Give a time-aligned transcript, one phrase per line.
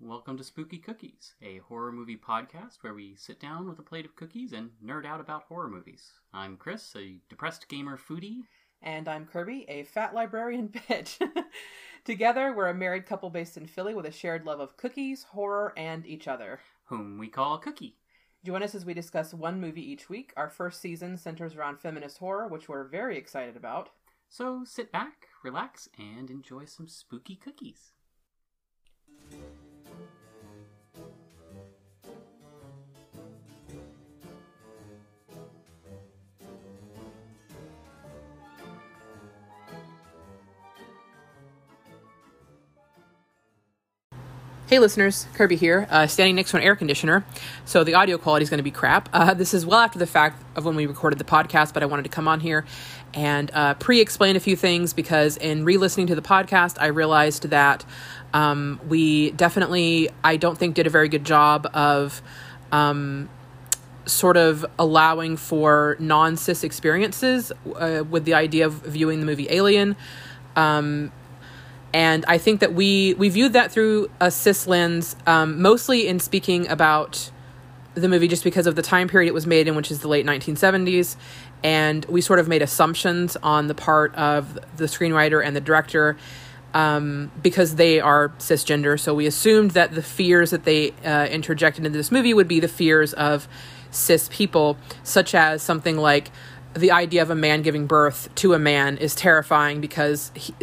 [0.00, 4.04] Welcome to Spooky Cookies, a horror movie podcast where we sit down with a plate
[4.04, 6.12] of cookies and nerd out about horror movies.
[6.32, 8.42] I'm Chris, a depressed gamer foodie.
[8.80, 11.20] And I'm Kerbie, a fat librarian bitch.
[12.04, 15.72] Together, we're a married couple based in Philly with a shared love of cookies, horror,
[15.76, 16.60] and each other.
[16.84, 17.96] Whom we call Cookie.
[18.44, 20.32] Join us as we discuss one movie each week.
[20.36, 23.88] Our first season centers around feminist horror, which we're very excited about.
[24.28, 27.90] So sit back, relax, and enjoy some spooky cookies.
[44.68, 47.24] Hey listeners, Kerbie here, uh, standing next to an air conditioner,
[47.64, 49.08] so the audio quality is going to be crap.
[49.14, 51.86] Uh, this is well after the fact of when we recorded the podcast, but I
[51.86, 52.66] wanted to come on here
[53.14, 56.88] and uh, pre explain a few things because in re listening to the podcast, I
[56.88, 57.86] realized that
[58.34, 62.20] um, we definitely, I don't think, did a very good job of.
[62.70, 63.30] Um,
[64.04, 69.46] sort of allowing for non cis experiences uh, with the idea of viewing the movie
[69.50, 69.96] Alien.
[70.56, 71.12] Um,
[71.92, 76.20] and I think that we we viewed that through a cis lens, um, mostly in
[76.20, 77.30] speaking about
[77.94, 80.08] the movie just because of the time period it was made in, which is the
[80.08, 81.16] late 1970s,
[81.64, 86.16] and we sort of made assumptions on the part of the screenwriter and the director.
[86.74, 91.86] Um, because they are cisgender, so we assumed that the fears that they uh, interjected
[91.86, 93.48] into this movie would be the fears of
[93.90, 96.30] cis people, such as something like
[96.78, 100.54] the idea of a man giving birth to a man is terrifying because he,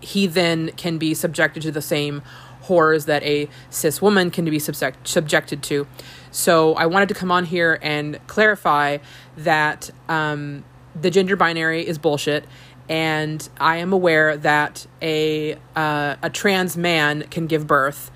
[0.00, 2.22] he then can be subjected to the same
[2.62, 5.86] horrors that a cis woman can be subject- subjected to.
[6.30, 8.98] So I wanted to come on here and clarify
[9.36, 10.64] that um,
[11.00, 12.44] the gender binary is bullshit,
[12.88, 18.10] and I am aware that a uh, a trans man can give birth.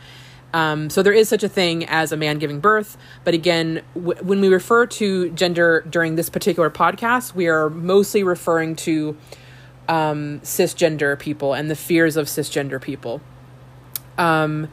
[0.55, 4.22] Um, so there is such a thing as a man giving birth, but again, w-
[4.22, 9.16] when we refer to gender during this particular podcast, we are mostly referring to
[9.88, 13.20] um, cisgender people and the fears of cisgender people.
[14.16, 14.69] Um,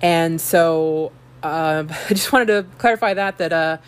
[0.00, 1.10] and so
[1.42, 3.78] uh, I just wanted to clarify that that uh,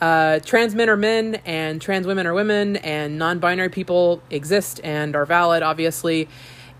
[0.00, 5.14] uh, trans men are men and trans women are women and non-binary people exist and
[5.14, 6.28] are valid, obviously.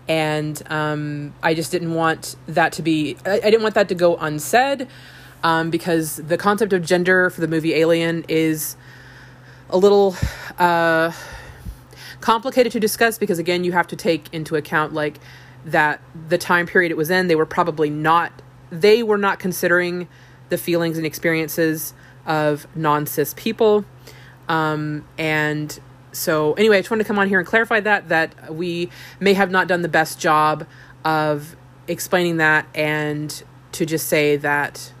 [0.07, 3.17] And um, I just didn't want that to be.
[3.25, 4.87] I, I didn't want that to go unsaid
[5.43, 8.75] um, because the concept of gender for the movie Alien is
[9.69, 10.15] a little
[10.57, 11.11] uh,
[12.21, 15.19] complicated to discuss because again you have to take into account like
[15.65, 15.99] that
[16.29, 20.07] the time period it was in they were probably not they were not considering
[20.49, 21.93] the feelings and experiences
[22.25, 23.83] of non-cis people
[24.47, 25.79] um, and
[26.13, 29.33] so anyway i just wanted to come on here and clarify that that we may
[29.33, 30.65] have not done the best job
[31.03, 31.55] of
[31.87, 34.93] explaining that and to just say that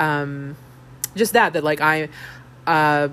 [0.00, 0.56] um,
[1.14, 2.08] just that that like i
[2.66, 3.08] uh,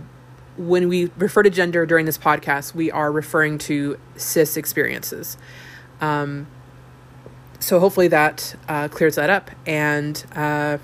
[0.58, 5.38] when we refer to gender during this podcast, we are referring to cis experiences.
[6.00, 6.48] Um,
[7.60, 9.52] so hopefully that uh, clears that up.
[9.66, 10.78] And uh,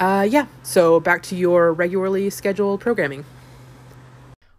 [0.00, 3.24] uh, yeah, so back to your regularly scheduled programming.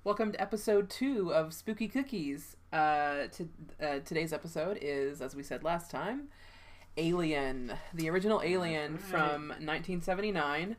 [0.05, 2.57] Welcome to episode two of Spooky Cookies.
[2.71, 3.49] Uh, to,
[3.81, 6.27] uh, today's episode is, as we said last time,
[6.95, 10.75] Alien, the original Alien from 1979.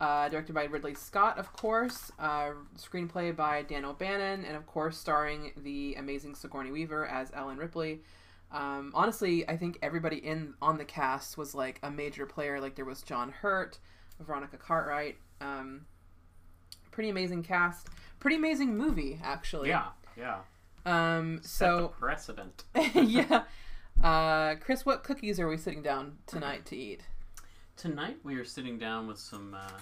[0.00, 2.10] Uh, directed by Ridley Scott, of course.
[2.18, 7.58] Uh, screenplay by Dan O'Bannon, and of course, starring the amazing Sigourney Weaver as Ellen
[7.58, 8.00] Ripley.
[8.50, 12.62] Um, honestly, I think everybody in on the cast was like a major player.
[12.62, 13.78] Like there was John Hurt,
[14.18, 15.18] Veronica Cartwright.
[15.42, 15.82] Um,
[16.94, 17.88] pretty amazing cast.
[18.20, 19.68] Pretty amazing movie, actually.
[19.68, 20.38] Yeah, yeah.
[20.86, 22.64] Um, Set so the precedent.
[22.94, 23.42] yeah.
[24.02, 27.02] Uh, Chris, what cookies are we sitting down tonight to eat?
[27.76, 29.78] Tonight we are sitting down with some uh,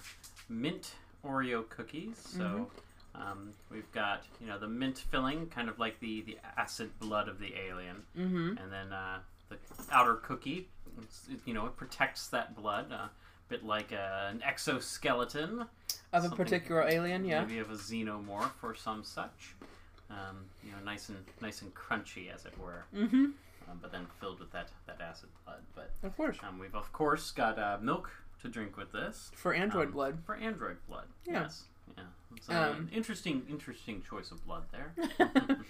[0.51, 0.93] mint
[1.25, 2.19] Oreo cookies.
[2.19, 2.69] So
[3.15, 7.27] um, we've got you know the mint filling, kind of like the the acid blood
[7.27, 8.59] of the alien, Mm-hmm.
[8.63, 9.57] and then uh, the
[9.91, 10.69] outer cookie,
[11.01, 12.93] it's, you know, it protects that blood.
[12.93, 13.11] A
[13.49, 15.65] bit like uh, an exoskeleton
[16.13, 17.41] Of a Something- particular alien, yeah.
[17.45, 19.55] maybe of a xenomorph or some such.
[20.11, 23.25] Um, you know, nice and nice and crunchy, as it were, Mm-hmm.
[23.71, 25.61] um, but then filled with that that acid blood.
[25.75, 26.37] But Of course.
[26.43, 28.11] um, we've of course got uh, milk
[28.43, 30.19] to drink with this For android um, blood.
[30.27, 31.07] for android blood.
[31.25, 31.43] Yeah.
[31.45, 31.65] Yes,
[31.97, 32.05] yeah.
[32.51, 34.93] Uh, Um, an interesting interesting choice of blood there.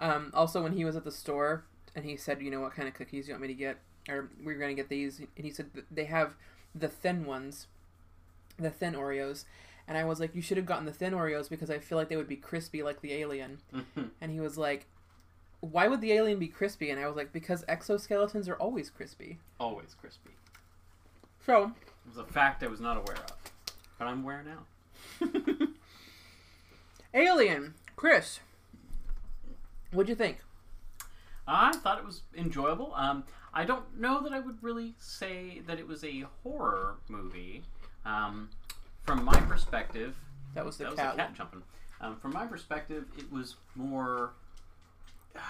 [0.00, 1.64] Um, also, when he was at the store
[1.96, 4.28] and he said, "You know what kind of cookies you want me to get?" or
[4.44, 6.36] "We're going to get these," and he said, "They have
[6.74, 7.66] the thin ones,
[8.58, 9.44] the thin Oreos."
[9.88, 12.08] And I was like, "You should have gotten the thin Oreos because I feel like
[12.08, 13.58] they would be crispy like the alien."
[14.20, 14.86] And he was like,
[15.60, 19.38] "Why would the alien be crispy?" And I was like, "Because exoskeletons are always crispy."
[19.58, 20.30] Always crispy.
[21.44, 21.72] So,
[22.04, 23.32] It was a fact I was not aware of,
[23.98, 25.26] but I'm aware now.
[27.14, 28.40] Alien, Chris,
[29.92, 30.38] what'd you think?
[31.46, 32.92] I thought it was enjoyable.
[32.94, 33.24] Um,
[33.54, 37.62] I don't know that I would really say that it was a horror movie.
[38.04, 38.50] Um,
[39.08, 40.14] from my perspective,
[40.54, 41.16] That was the that was cat.
[41.16, 41.62] cat jumping.
[42.02, 44.34] Um, from my perspective, it was more.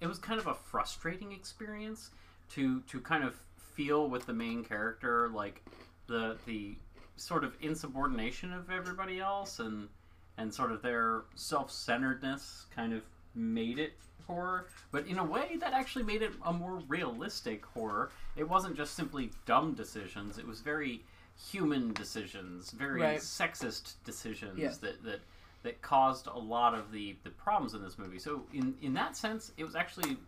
[0.00, 2.10] It was kind of a frustrating experience
[2.50, 3.34] to to kind of
[3.74, 5.64] feel with the main character, like
[6.06, 6.76] the the
[7.16, 9.88] sort of insubordination of everybody else, and
[10.36, 13.02] and sort of their self centeredness, kind of
[13.34, 13.94] made it
[14.28, 14.68] horror.
[14.92, 18.12] But in a way, that actually made it a more realistic horror.
[18.36, 21.02] It wasn't just simply dumb decisions; it was very
[21.38, 23.20] human decisions, very Right.
[23.20, 24.74] sexist decisions Yeah.
[24.80, 25.20] that that
[25.64, 28.18] that caused a lot of the the problems in this movie.
[28.18, 30.18] So in in that sense, it was actually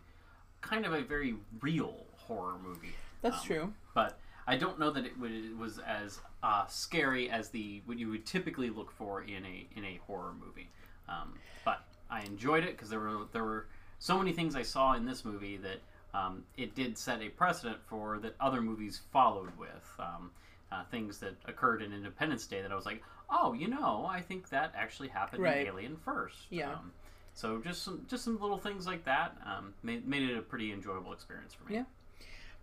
[0.61, 2.93] kind of a very real horror movie.
[3.21, 3.73] That's Um, true.
[3.93, 7.97] But I don't know that it, would, it was as uh, scary as the what
[7.97, 10.69] you would typically look for in a in a horror movie.
[11.07, 13.67] Um, but I enjoyed it because there were there were
[13.99, 15.81] so many things I saw in this movie that
[16.13, 19.89] um, it did set a precedent for that other movies followed with.
[19.99, 20.31] Um,
[20.71, 24.21] uh, things that occurred in Independence Day that I was like, oh, you know, I
[24.21, 25.61] think that actually happened Right.
[25.61, 26.37] in Alien first.
[26.49, 26.71] Yeah.
[26.73, 26.91] Um,
[27.33, 30.71] so just some just some little things like that um, made, made it a pretty
[30.73, 31.75] enjoyable experience for me.
[31.75, 31.83] Yeah.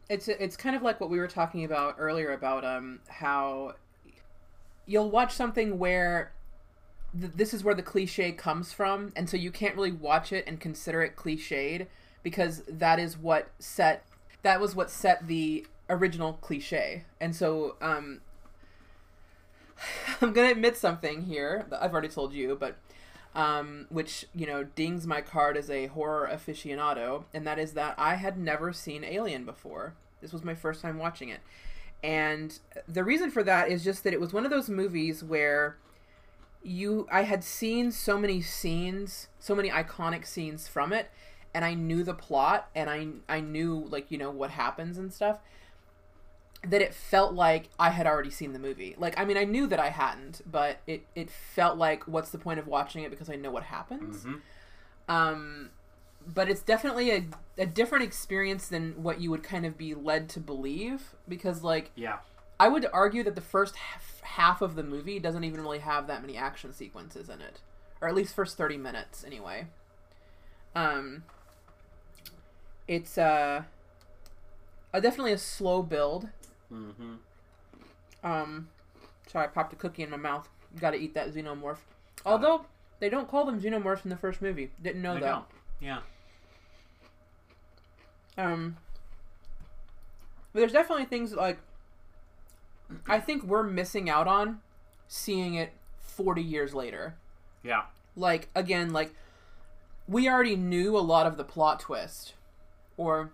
[0.08, 3.74] It's it's kind of like what we were talking about earlier about um how
[4.86, 6.32] you'll watch something where
[7.18, 10.44] th- this is where the cliche comes from, and so you can't really watch it
[10.46, 11.86] and consider it cliched
[12.22, 14.04] because that is what set
[14.42, 18.20] that was what set the original cliche, and so um.
[20.20, 21.66] I'm gonna admit something here.
[21.70, 22.76] that I've already told you, but
[23.34, 27.94] um, which you know dings my card as a horror aficionado, and that is that
[27.96, 29.94] I had never seen Alien before.
[30.20, 31.40] This was my first time watching it,
[32.02, 32.58] and
[32.88, 35.76] the reason for that is just that it was one of those movies where
[36.62, 41.10] you I had seen so many scenes, so many iconic scenes from it,
[41.54, 45.12] and I knew the plot, and I I knew like you know what happens and
[45.12, 45.38] stuff
[46.66, 48.94] that it felt like I had already seen the movie.
[48.98, 52.38] Like, I mean, I knew that I hadn't, but it, it felt like, what's the
[52.38, 54.24] point of watching it because I know what happens?
[54.24, 54.40] Mhm.
[55.08, 55.70] Um,
[56.26, 57.24] but it's definitely a,
[57.58, 61.90] a different experience than what you would kind of be led to believe because, like,
[61.94, 62.18] Yeah.
[62.60, 66.08] I would argue that the first half, half of the movie doesn't even really have
[66.08, 67.60] that many action sequences in it,
[68.00, 69.68] or at least first 30 minutes anyway.
[70.74, 71.22] Um,
[72.88, 73.62] it's uh,
[74.92, 76.28] a, definitely a slow build.
[76.72, 77.14] Mm-hmm.
[78.22, 78.68] Um,
[79.26, 80.48] sorry, I popped a cookie in my mouth.
[80.80, 81.78] Got to eat that xenomorph.
[82.26, 82.66] Although
[83.00, 85.20] they don't call them xenomorphs in the first movie, didn't know that.
[85.20, 85.44] don't.
[85.80, 86.00] Yeah.
[88.36, 88.76] Um,
[90.52, 91.58] but there's definitely things like
[93.06, 94.60] I think we're missing out on
[95.08, 97.16] seeing it 40 years later.
[97.62, 97.82] Yeah.
[98.16, 99.14] Like again, like
[100.06, 102.34] we already knew a lot of the plot twist,
[102.96, 103.30] or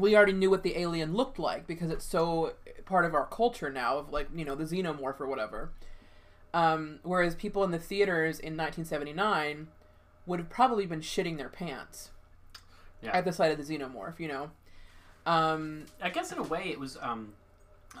[0.00, 2.54] we already knew what the alien looked like because it's so
[2.84, 5.70] part of our culture now of like you know the xenomorph or whatever.
[6.52, 9.68] Um, whereas people in the theaters in 1979
[10.26, 12.10] would have probably been shitting their pants
[13.02, 13.16] Yeah.
[13.16, 14.50] at the sight of the xenomorph, you know.
[15.26, 17.34] Um, I guess in a way it was um,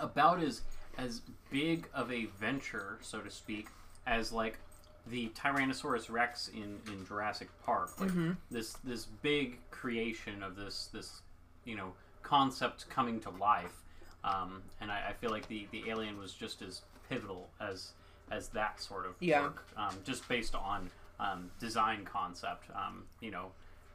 [0.00, 0.62] about as
[0.98, 3.68] as big of a venture, so to speak,
[4.06, 4.58] as like
[5.06, 7.98] the Tyrannosaurus Rex in, in Jurassic Park.
[8.00, 8.32] Like Mm-hmm.
[8.50, 11.20] this this big creation of this this
[11.64, 13.82] you know concept coming to life.
[14.22, 17.92] Um, and I, I feel like the, the alien was just as pivotal as
[18.30, 19.42] as that sort of Yeah.
[19.42, 22.64] work, um, just based on um, design concept.
[22.74, 23.46] Um, you know,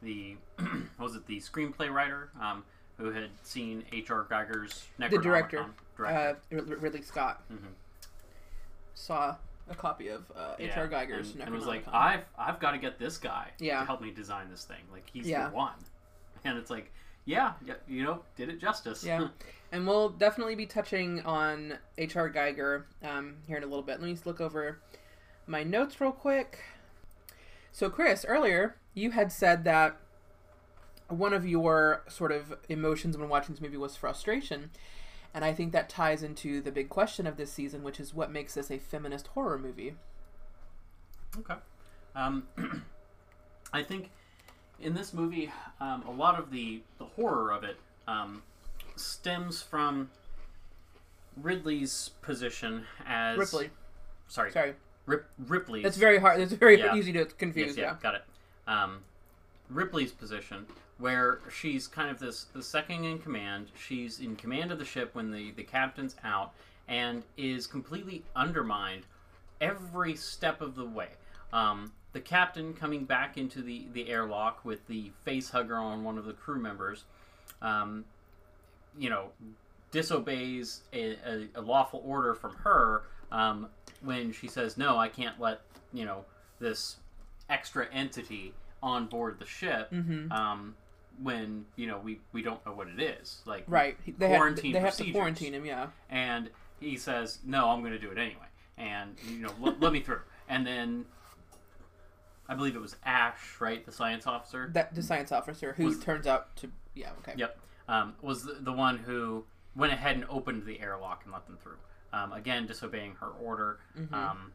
[0.01, 2.63] the what was it the screenplay writer um,
[2.97, 4.25] who had seen H.R.
[4.29, 5.65] Giger's The director.
[5.95, 6.37] Director.
[6.51, 7.73] uh, Ridley Scott Mhm.
[8.93, 9.35] saw
[9.69, 10.87] a copy of uh, H.R.
[10.87, 13.79] Giger's and, and was like, I've I've got to get this guy Yeah.
[13.79, 14.81] to help me design this thing.
[14.91, 15.49] Like he's Yeah.
[15.49, 15.73] the one.
[16.47, 16.91] And it's like,
[17.25, 19.03] yeah, yeah, you know, did it justice.
[19.03, 19.29] Yeah.
[19.71, 22.29] And we'll definitely be touching on H.R.
[22.29, 23.99] Giger um, here in a little bit.
[23.99, 24.79] Let me just look over
[25.47, 26.59] my notes real quick.
[27.73, 29.97] So, Chris, earlier you had said that
[31.07, 34.71] one of your sort of emotions when watching this movie was frustration.
[35.33, 38.31] And I think that ties into the big question of this season, which is what
[38.31, 39.95] makes this a feminist horror movie?
[41.37, 41.55] Okay.
[42.15, 42.47] Um,
[43.73, 44.11] I think
[44.79, 47.77] in this movie, um, a lot of the, the horror of it
[48.07, 48.41] um,
[48.95, 50.09] stems from
[51.41, 53.69] Ridley's position as Ripley.
[54.27, 54.73] Sorry, Sorry.
[55.05, 55.83] Rip, Ripley's.
[55.83, 56.39] That's very hard.
[56.39, 56.95] It's very Yeah.
[56.95, 57.77] easy to Yes, confuse.
[57.77, 57.97] yeah, yeah.
[58.01, 58.23] got it.
[58.67, 59.03] Um,
[59.69, 60.65] Ripley's position
[60.97, 63.67] where she's kind of this the second in command.
[63.77, 66.53] She's in command of the ship when the the captain's out,
[66.87, 69.03] and is completely undermined
[69.61, 71.09] every step of the way.
[71.53, 76.17] Um, the captain coming back into the the airlock with the face hugger on one
[76.17, 77.03] of the crew members,
[77.61, 78.05] um,
[78.97, 79.31] you know,
[79.91, 83.03] disobeys a, a, a lawful order from her
[83.33, 83.67] um,
[84.01, 85.59] when she says, "No, I can't let
[85.91, 86.23] you know
[86.57, 86.95] this
[87.49, 90.31] extra entity on board the ship." Mm-hmm.
[90.31, 90.73] Um,
[91.21, 93.97] when you know we we don't know what it is, like Right.
[94.17, 95.65] They, have, quarantine they have to quarantine him.
[95.65, 95.87] Yeah.
[96.09, 99.91] and he says, "No, I'm going to do it anyway," and you know, let, let
[99.91, 100.21] me through.
[100.47, 101.05] And then
[102.47, 104.69] I believe it was Ash, right, the science officer.
[104.73, 107.33] That the science officer who Was- turns out to yeah okay.
[107.37, 111.45] Yep, um, was the, the one who went ahead and opened the airlock and let
[111.47, 111.77] them through.
[112.13, 113.79] Um, again, disobeying her order.
[113.97, 114.13] Mhm.
[114.13, 114.51] Um,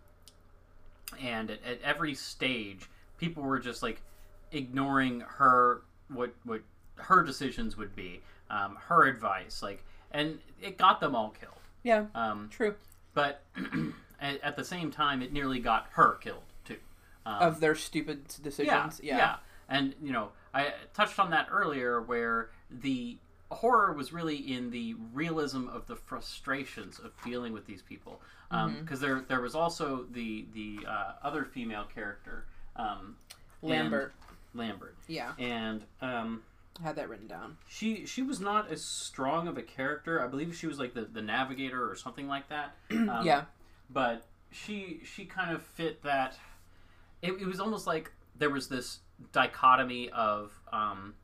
[1.20, 4.00] and at, at every stage, people were just like
[4.52, 6.62] ignoring her what what
[6.96, 8.20] her decisions would be,
[8.50, 11.54] um, her advice, like, and it got them all killed.
[11.82, 12.06] Yeah.
[12.14, 12.74] Um, True.
[13.14, 13.42] but
[14.20, 16.42] at, at the same time, it nearly got her killed.
[17.26, 19.00] Um, Of their stupid decisions.
[19.02, 19.36] yeah, Yeah.
[19.68, 23.18] and you know, I touched on that earlier, where the
[23.50, 28.20] horror was really in the realism of the frustrations of dealing with these people,
[28.80, 32.46] because there there was also the the uh, other female character,
[32.76, 33.16] um,
[33.62, 34.14] Lambert.
[34.54, 35.32] Lambert, Yeah.
[35.38, 36.42] and um,
[36.80, 37.58] I had that written down.
[37.68, 40.24] she she was not as strong of a character.
[40.24, 42.74] I believe she was like the, the navigator or something like that.
[42.90, 43.44] Um, yeah.
[43.90, 46.36] but she she kind of fit that
[47.22, 49.00] it, it was almost like there was this
[49.32, 51.14] dichotomy of um,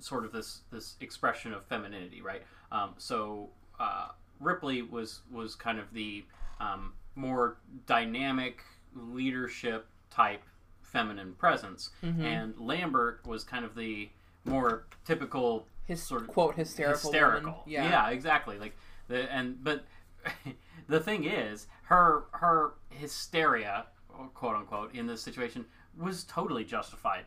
[0.00, 4.08] sort of this this expression of femininity right um, so uh,
[4.40, 6.24] ripley was was kind of the
[6.60, 7.56] um, more
[7.86, 8.62] dynamic
[8.94, 10.42] leadership type
[10.82, 12.24] feminine presence Mhm.
[12.24, 14.08] and lambert was kind of the
[14.44, 16.98] more typical His sort of quote hysterical.
[17.12, 17.62] hysterical.
[17.66, 18.08] Yeah.
[18.10, 18.58] exactly.
[18.58, 18.76] Like
[19.08, 19.84] the and but
[20.88, 23.86] the thing is, her her hysteria,
[24.34, 25.64] quote unquote, in this situation
[25.98, 27.24] was totally justified.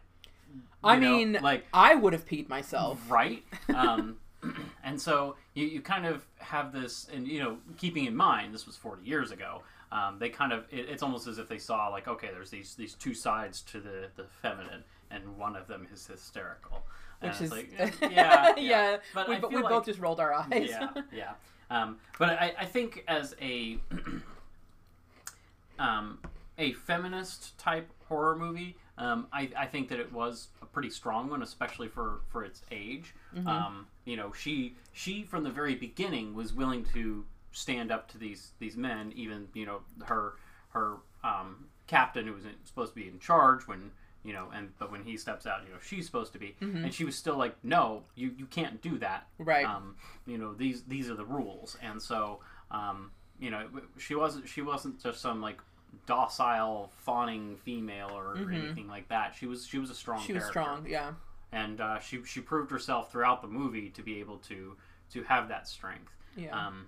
[0.84, 3.00] I know, mean, like I would have peed myself.
[3.10, 3.44] right.
[3.76, 4.18] Um,
[4.84, 8.66] and so you, you kind of have this, and you know, keeping in mind this
[8.68, 9.62] was 40 years ago.
[9.92, 12.76] Um, they kind of it, it's almost as if they saw like okay, there's these
[12.76, 16.84] these two sides to the the feminine, and one of them is hysterical.
[17.20, 18.98] Which it's is like, eh, yeah, yeah.
[19.14, 20.68] But we we like- both just rolled our eyes.
[20.70, 21.32] yeah, yeah.
[21.70, 23.78] Um, but I, I think as a
[25.80, 26.20] um,
[26.58, 31.30] a feminist type horror movie, um, I, I think that it was a pretty strong
[31.30, 33.14] one, especially for, for its age.
[33.48, 38.18] Um, you know, she she from the very beginning was willing to stand up to
[38.18, 40.34] these these men, even you know her
[40.70, 43.92] her um, captain who was supposed to be in charge when
[44.24, 46.94] you know, and but when he steps out, you know, she's supposed to be, and
[46.94, 49.66] she was still like, no, you you can't do that, Right.
[49.66, 49.96] um,
[50.28, 51.76] you know these these are the rules.
[51.82, 52.40] And so
[52.72, 53.68] um, you know
[53.98, 55.58] she wasn't she wasn't just some like
[56.06, 60.34] docile fawning female or, or anything like that she was she was a strong she
[60.34, 60.62] was character.
[60.62, 60.86] strong.
[60.88, 61.12] Yeah.
[61.52, 64.76] and uh, she she proved herself throughout the movie to be able to
[65.12, 66.68] to have that strength Yeah.
[66.68, 66.88] um,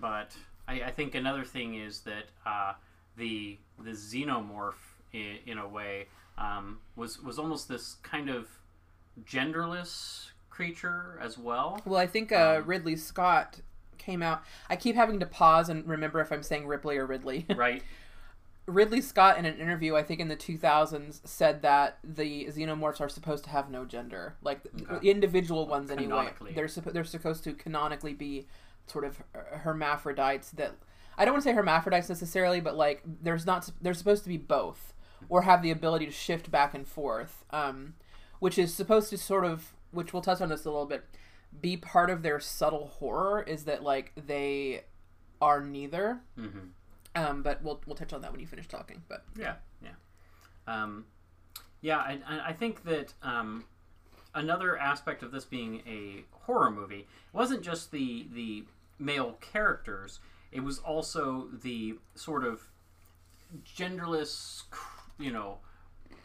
[0.00, 0.32] but
[0.66, 2.72] I, I think another thing is that uh,
[3.16, 4.74] the the xenomorph
[5.12, 6.06] in, in a way
[6.38, 8.48] um, was was almost this kind of
[9.24, 13.60] genderless creature as well Well, I think uh, Um, Ridley Scott
[13.98, 14.42] came out.
[14.68, 17.46] I keep having to pause and remember if I'm saying Ripley or Ridley.
[17.56, 17.82] right
[18.66, 23.08] Ridley Scott, in an interview, I think in the 2000s, said that the xenomorphs are
[23.08, 25.08] supposed to have no gender, like Okay.
[25.10, 26.32] individual ones anyway.
[26.54, 28.46] They're suppo- they're supposed to canonically be
[28.86, 30.50] sort of hermaphrodites.
[30.52, 30.74] That
[31.18, 34.36] I don't want to say hermaphrodites necessarily, but like there's not they're supposed to be
[34.38, 34.94] both
[35.28, 37.94] or have the ability to shift back and forth, um,
[38.38, 41.04] which is supposed to sort of which we'll touch on this a little bit.
[41.60, 44.84] Be part of their subtle horror is that like they
[45.40, 46.20] are neither.
[46.36, 46.48] hmm
[47.14, 49.02] Um, but we'll we'll touch on that when you finish talking.
[49.08, 49.90] But Yeah, yeah,
[50.66, 51.04] um,
[51.80, 51.98] yeah.
[51.98, 53.64] I, I think that um,
[54.34, 58.64] another aspect of this being a horror movie wasn't just the the
[58.98, 60.20] male characters;
[60.52, 62.62] it was also the sort of
[63.76, 64.62] genderless,
[65.18, 65.58] you know,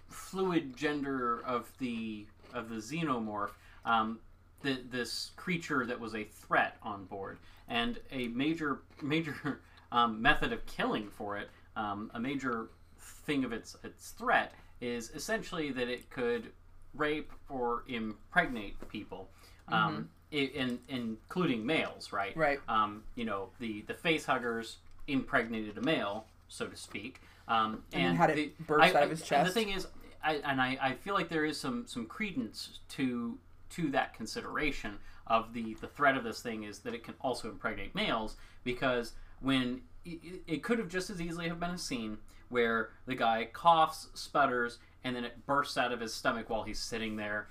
[0.08, 3.52] fluid gender of the of the xenomorph.
[3.84, 4.20] Um,
[4.62, 9.60] the, this creature that was a threat on board, and a major major
[9.92, 11.50] um, method of killing for it.
[11.76, 16.52] Um, a major thing of its its threat is essentially that it could
[16.94, 19.30] rape or impregnate people,
[19.68, 22.12] um, i in, including males.
[22.12, 22.36] Right.
[22.36, 22.60] Right.
[22.68, 24.78] Um, you know the the face huggers
[25.08, 27.22] impregnated a male, so to speak.
[27.48, 29.54] Um, And then had it burst out of his and chest.
[29.54, 29.88] The thing is,
[30.24, 33.38] I, and I, I feel like there is some some credence to
[33.70, 34.98] to that consideration
[35.30, 39.14] of the the threat of this thing is that it can also impregnate males because
[39.42, 42.18] when it, it could have just as easily have been a scene
[42.50, 46.80] where the guy coughs, sputters, and then it bursts out of his stomach while he's
[46.80, 47.48] sitting there,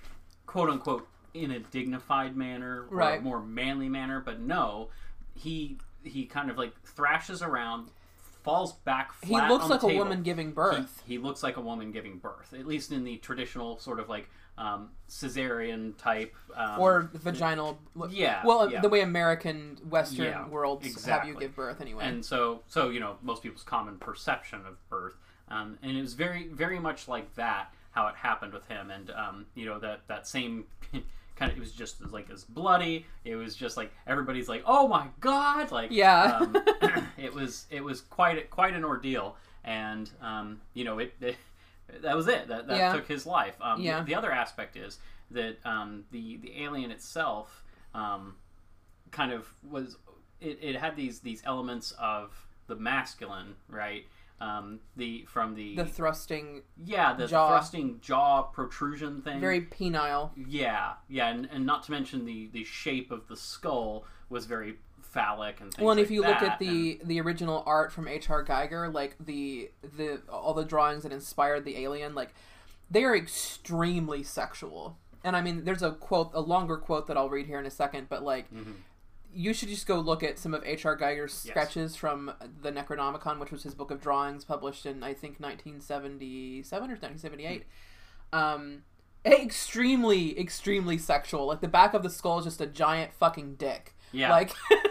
[0.46, 3.18] quote unquote, in a dignified manner or Right.
[3.20, 4.20] a more manly manner.
[4.20, 4.88] But no,
[5.34, 7.90] he he kind of like thrashes around,
[8.42, 9.98] falls back He looks on the like a table.
[10.04, 11.02] woman giving He, birth.
[11.06, 14.30] he looks like a woman giving birth, at least in the traditional sort of like
[14.58, 16.34] um, cesarean type.
[16.54, 17.78] Um, or vaginal.
[18.10, 18.80] yeah, Well, yeah.
[18.80, 22.04] the way American Western Yeah, worlds have you give birth anyway.
[22.04, 25.14] and so so you know most people's common perception of birth
[25.48, 29.10] um, and it was very very much like that how it happened with him and
[29.10, 30.64] um, you know that that same
[31.36, 34.88] kind of it was just like as bloody it was just like everybody's like oh
[34.88, 36.38] my god like Yeah.
[36.40, 36.56] um,
[37.18, 41.36] it was it was quite a, quite an ordeal and um, you know it, it
[42.02, 42.92] that was it that, that Yeah.
[42.92, 44.00] took his life um, Yeah.
[44.00, 44.98] the, the other aspect is
[45.30, 47.62] that um, the the alien itself
[47.94, 48.36] um,
[49.10, 49.96] kind of was
[50.40, 54.04] it, it had these these elements of the masculine right
[54.38, 57.48] um, the from the, the thrusting, yeah the jaw.
[57.48, 60.30] thrusting jaw protrusion thing very penile.
[60.36, 64.76] yeah yeah and, and not to mention the the shape of the skull was very
[65.16, 68.06] phallic and things Well, and if like you look at the the original art from
[68.06, 68.44] H.R.
[68.44, 72.34] Giger, like the the all the drawings that inspired the alien, like
[72.90, 74.96] they are extremely sexual.
[75.24, 77.70] And I mean, there's a quote, a longer quote that I'll read here in a
[77.70, 78.52] second, but like.
[78.54, 78.74] Mhm.
[79.38, 80.96] You should just go look at some of H.R.
[80.96, 81.52] Giger's Yes.
[81.52, 82.32] sketches from
[82.62, 87.64] the Necronomicon, which was his book of drawings published in, I think, 1977 or 1978.
[88.32, 88.84] Um,
[89.26, 91.44] extremely, extremely sexual.
[91.46, 93.94] Like, the back of the skull is just a giant fucking dick.
[94.12, 94.52] yeah Like,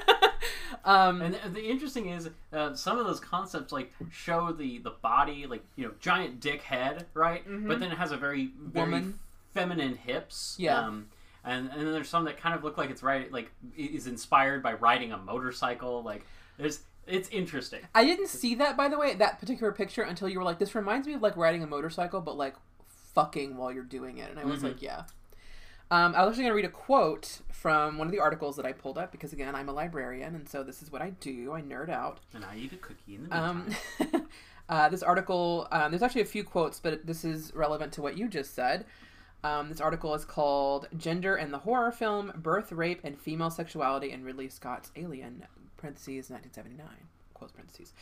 [0.85, 4.91] um, And the, the interesting is uh, some of those concepts like show the the
[4.91, 8.85] body like you know giant dick head right, but then it has a very very
[8.85, 8.91] Mm-hmm.
[8.93, 9.19] Woman.
[9.53, 10.55] feminine hips.
[10.59, 10.79] Yeah.
[10.79, 11.07] Um,
[11.43, 14.61] and and then there's some that kind of look like it's right like is inspired
[14.63, 16.01] by riding a motorcycle.
[16.03, 16.25] Like
[16.57, 17.81] there's it's interesting.
[17.93, 20.73] I didn't see that, by the way, that particular picture until you were like, this
[20.73, 22.55] reminds me of like riding a motorcycle, but like
[23.13, 24.31] fucking while you're doing it.
[24.31, 24.63] And I was Mhm.
[24.63, 25.03] like, yeah.
[25.91, 28.65] Um, I was actually going to read a quote from one of the articles that
[28.65, 31.53] I pulled up because, again, I'm a librarian, and so this is what I do.
[31.53, 32.19] I nerd out.
[32.33, 33.75] And I eat a cookie in the meantime.
[34.13, 34.27] Um,
[34.69, 38.17] uh, this article, um, there's actually a few quotes, but this is relevant to what
[38.17, 38.85] you just said.
[39.43, 44.11] Um, this article is called Gender and the Horror Film Birth, Rape, and Female Sexuality
[44.11, 45.45] in Ridley Scott's Alien,
[45.77, 46.87] parentheses, 1979,
[47.35, 47.93] close parentheses.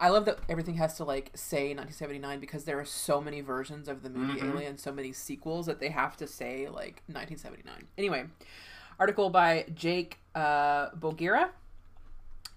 [0.00, 3.88] I love that everything has to like say 1979 because there are so many versions
[3.88, 4.54] of the movie Mhm.
[4.54, 7.86] Alien, so many sequels that they have to say like 1979.
[7.98, 8.24] Anyway,
[8.98, 11.50] article by Jake uh, Bogira.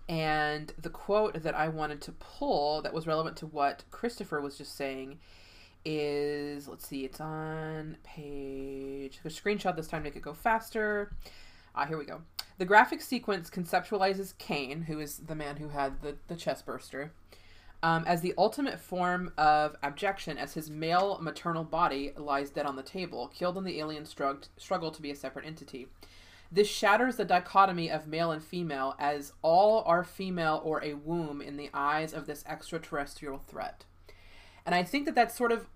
[0.08, 4.58] And the quote that I wanted to pull that was relevant to what Christopher was
[4.58, 5.20] just saying
[5.86, 9.20] is let's see, it's on page.
[9.24, 11.12] A screenshot this time to make it go faster.
[11.76, 12.22] Ah, here we go.
[12.58, 17.14] The graphic sequence conceptualizes Kane, who is the man who had the, the chest burster,
[17.82, 22.76] um, as the ultimate form of abjection as his male maternal body lies dead on
[22.76, 25.88] the table, killed in the alien strug- struggle to be a separate entity.
[26.52, 31.42] This shatters the dichotomy of male and female, as all are female or a womb
[31.42, 33.86] in the eyes of this extraterrestrial threat.
[34.66, 35.68] And I think that that's sort of,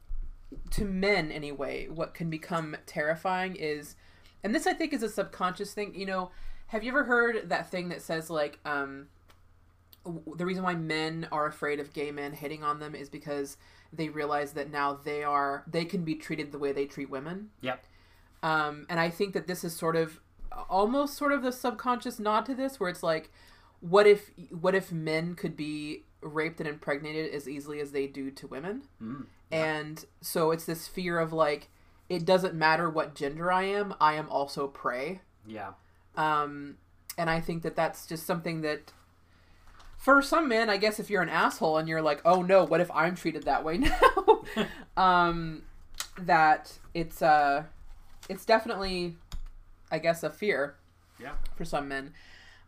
[0.71, 3.95] to men anyway, what can become terrifying is,
[4.43, 5.95] and this I think is a subconscious thing.
[5.95, 6.31] You know,
[6.67, 9.07] have you ever heard that thing that says like, um,
[10.35, 13.57] the reason why men are afraid of gay men hitting on them is because
[13.91, 17.49] they realize that now they are they can be treated the way they treat women.
[17.61, 17.83] Yep.
[18.41, 20.19] Um, and I think that this is sort of
[20.69, 23.31] almost sort of the subconscious nod to this, where it's like,
[23.79, 28.31] what if what if men could be raped and impregnated as easily as they do
[28.31, 28.83] to women?
[29.01, 29.25] Mm.
[29.51, 31.69] And so it's this fear of like,
[32.09, 35.21] it doesn't matter what gender I am, I am also prey.
[35.45, 35.71] Yeah.
[36.15, 36.77] Um,
[37.17, 38.91] and I think that that's just something that,
[39.97, 42.81] for some men, I guess if you're an asshole and you're like, oh no, what
[42.81, 44.43] if I'm treated that way now?
[44.97, 45.63] um,
[46.19, 47.63] that it's uh,
[48.29, 49.15] it's definitely,
[49.91, 50.75] I guess, a fear
[51.19, 51.33] Yeah.
[51.55, 52.13] for some men.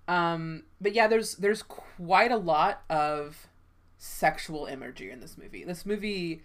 [0.08, 3.48] Um, but yeah, there's there's quite a lot of
[3.98, 5.64] sexual imagery in this movie.
[5.64, 6.44] This movie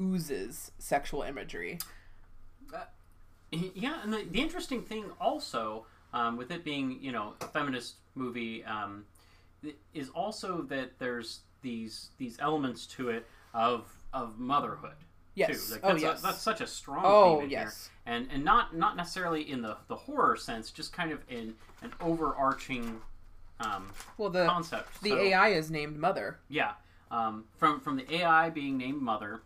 [0.00, 1.78] oozes sexual imagery.
[3.74, 7.94] Yeah, and the, the interesting thing also um, with it being you know a feminist
[8.14, 9.04] movie um,
[9.94, 14.94] is also that there's these these elements to it of of motherhood
[15.34, 15.68] Yes.
[15.68, 15.72] too.
[15.74, 16.18] Like, oh that's, yes.
[16.18, 17.60] a, that's such a strong oh theme in here.
[17.60, 17.90] yes.
[18.06, 21.92] and and not not necessarily in the the horror sense, just kind of in an
[22.00, 23.00] overarching
[23.60, 25.02] um, Well, the concept.
[25.02, 26.38] the So- AI is named Mother.
[26.48, 26.72] yeah,
[27.10, 29.42] um, from from the AI being named Mother,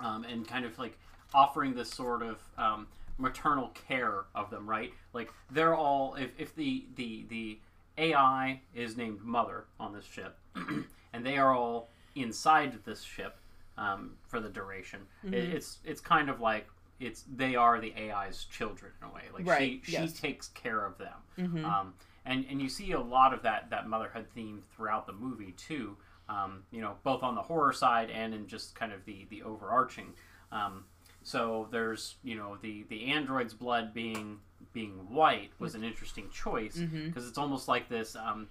[0.00, 0.96] um, and kind of like
[1.34, 2.86] offering this sort of um,
[3.18, 4.92] maternal care of them, right?
[5.12, 7.58] Like they're all if, if the the the
[7.98, 10.36] AI is named Mother on this ship,
[11.12, 13.36] and they are all inside this ship
[13.78, 15.00] um, for the duration.
[15.24, 16.66] It, it's it's kind of like
[17.00, 19.22] it's they are the AI's children in a way.
[19.34, 20.14] Like Right, she yes.
[20.14, 21.64] she takes care of them.
[21.64, 21.94] Um,
[22.24, 25.96] and and you see a lot of that that motherhood theme throughout the movie too.
[26.28, 29.42] Um, you know, both on the horror side and in just kind of the the
[29.42, 30.14] overarching.
[30.50, 30.84] Um,
[31.22, 34.38] so there's you know the the android's blood being
[34.72, 38.48] being white was an interesting choice because it's almost like this um,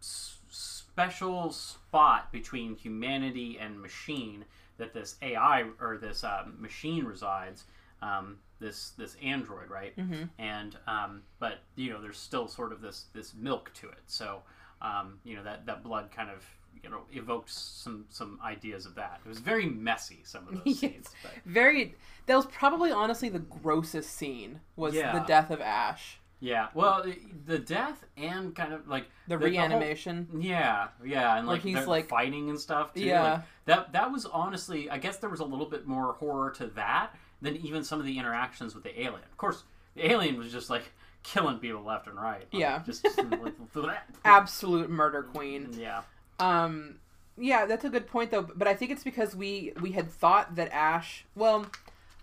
[0.00, 4.44] s- special spot between humanity and machine
[4.78, 7.64] that this AI or this um, machine resides.
[8.02, 9.96] Um, this this android, right?
[9.96, 10.24] Mm-hmm.
[10.38, 14.02] And um, but you know, there's still sort of this this milk to it.
[14.06, 14.42] So
[14.82, 16.44] um, you know that that blood kind of
[16.82, 19.20] you know evoked some some ideas of that.
[19.24, 20.20] It was very messy.
[20.24, 21.10] Some of those scenes.
[21.22, 21.94] But, Very.
[22.26, 25.16] That was probably honestly the grossest scene was Yeah.
[25.18, 26.68] the death of Ash, yeah.
[26.74, 30.26] Well, the- the death and kind of like the, the whole- reanimation.
[30.40, 33.02] Yeah, yeah, and Like, like, he's, like- fighting and stuff too.
[33.02, 33.22] Yeah.
[33.34, 36.66] Like, that that was honestly, I guess there was a little bit more horror to
[36.68, 39.22] that than even some of the interactions with the alien.
[39.30, 39.62] Of course,
[39.94, 40.90] the alien was just like
[41.22, 42.40] killing people left and right.
[42.52, 42.82] Like, Yeah.
[42.84, 43.54] just, just like,
[44.24, 45.68] Absolute murder queen.
[45.78, 46.02] yeah,
[46.38, 46.96] Um,
[47.38, 48.42] yeah, that's a good point though.
[48.54, 51.24] But I think it's because we we had thought that Ash.
[51.34, 51.66] Well,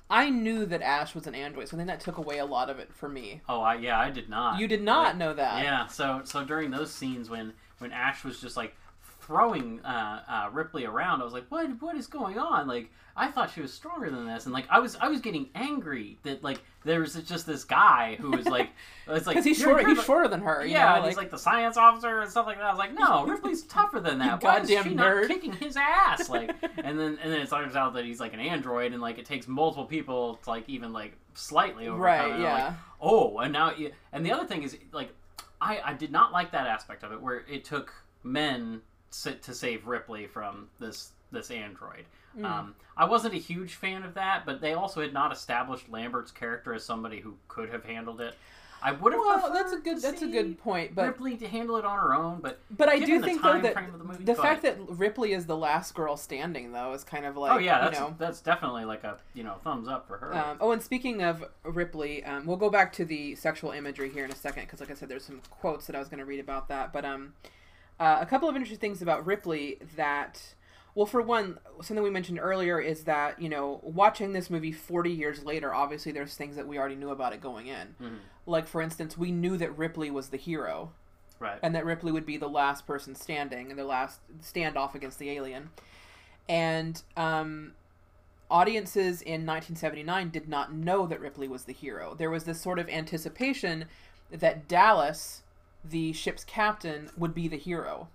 [0.10, 2.70] I knew that Ash was an android, so I think that took away a lot
[2.70, 3.42] of it for me.
[3.48, 4.60] Oh, I yeah, I did not.
[4.60, 5.64] You did not Like, know that.
[5.64, 8.76] Yeah, so so during those scenes when when Ash was just like
[9.26, 12.68] throwing uh, uh, Ripley around, I was like, what what is going on?
[12.68, 15.50] Like I thought she was stronger than this, and like I was I was getting
[15.56, 18.70] angry that like there was just this guy who was like
[19.08, 19.82] it's like he's you're- short.
[19.84, 20.66] you're He's shorter than her.
[20.66, 22.66] You Yeah, know, and he's like the science officer and stuff like that.
[22.66, 24.42] I was like, no, Ripley's tougher than that.
[24.44, 25.22] Why is goddamn she nerd.
[25.22, 26.28] not kicking his ass?
[26.30, 26.52] Like,
[26.84, 29.26] and then and then it turns out that he's like an android, and like it
[29.26, 32.02] takes multiple people to like even like slightly overcome.
[32.04, 32.34] Right, it.
[32.34, 32.66] And I'm yeah.
[32.66, 33.74] Like, oh, and now
[34.12, 35.10] and the other thing is like,
[35.62, 38.82] I I did not like that aspect of it where it took men
[39.22, 42.06] to, to save Ripley from this this android.
[42.36, 42.46] Hmm.
[42.46, 46.32] Um, I wasn't a huge fan of that, but they also had not established Lambert's
[46.32, 48.36] character as somebody who could have handled it.
[48.84, 49.22] I would have.
[49.22, 50.94] well, that's a good that's a good point.
[50.94, 53.76] But Ripley to handle it on her own, but but I do think though that
[53.76, 57.38] the, movie, the fact that Ripley is the last girl standing though is kind of
[57.38, 58.16] like oh yeah, that's you know.
[58.20, 60.36] that's definitely like a you know thumbs up for her.
[60.36, 64.26] Um, oh, and speaking of Ripley, um, we'll go back to the sexual imagery here
[64.26, 66.26] in a second because, like I said, there's some quotes that I was going to
[66.26, 66.92] read about that.
[66.92, 67.36] But um,
[68.00, 70.56] uh, a couple of interesting things about Ripley that,
[70.96, 75.12] well, for one, something we mentioned earlier is that you know, watching this movie 40
[75.12, 77.96] years later, obviously there's things that we already knew about it going in.
[78.02, 78.18] Mhm.
[78.46, 80.92] Like, for instance, we knew that Ripley was the hero
[81.40, 81.60] right.
[81.62, 85.30] and that Ripley would be the last person standing and the last standoff against the
[85.30, 85.70] alien.
[86.50, 87.74] And um,
[88.52, 92.16] audiences in 1979 did not know that Ripley was the hero.
[92.16, 93.86] There was this sort of anticipation
[94.32, 95.44] that Dallas,
[95.84, 98.08] the ship's captain, would be the hero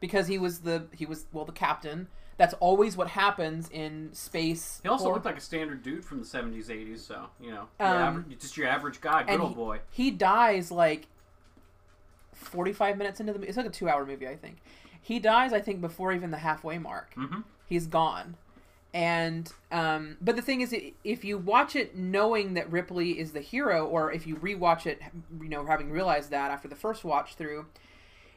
[0.00, 2.08] because he was the he was well the captain.
[2.36, 4.80] That's always what happens in space.
[4.82, 7.04] He also looked like a standard dude from the seventies, eighties.
[7.04, 9.80] So you know, Um, just your average guy, good and old he- boy.
[9.90, 11.06] He dies like
[12.32, 13.48] 45 minutes into the movie.
[13.48, 14.58] It's like a two hour movie, I think.
[15.00, 17.14] He dies, I think, before even the halfway mark.
[17.14, 18.36] hmm He's gone.
[18.94, 23.40] And, um, but the thing is, if you watch it knowing that Ripley is the
[23.40, 25.02] hero, or if you rewatch it,
[25.42, 27.66] you know, having realized that after the first watch through,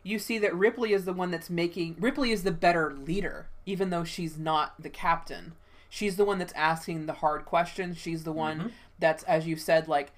[0.02, 3.92] you see that Ripley is the one that's making, Ripley is the better leader, even
[3.92, 5.54] though she's not the captain.
[5.90, 7.98] She's the one that's asking the hard questions.
[8.00, 8.72] She's the one Mhm.
[8.98, 10.12] that's, as you said, like,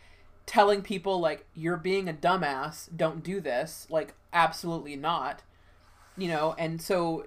[0.45, 5.43] telling people like you're being a dumbass don't do this like absolutely not
[6.17, 7.23] you know and so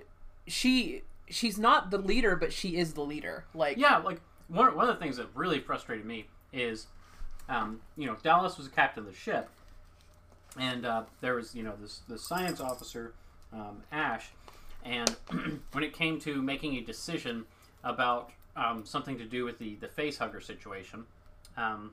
[0.49, 4.89] she she's not the leader but she is the leader like Yeah, like one one
[4.89, 6.87] of the things that really frustrated me is,
[7.49, 9.49] um, you know, Dallas was a captain of the ship,
[10.59, 13.15] and uh, there was you know this this science officer,
[13.53, 14.31] um, Ash,
[14.85, 15.09] and
[15.73, 17.45] when it came to making a decision
[17.85, 21.05] about um, something to do with the the face hugger situation,
[21.57, 21.93] um,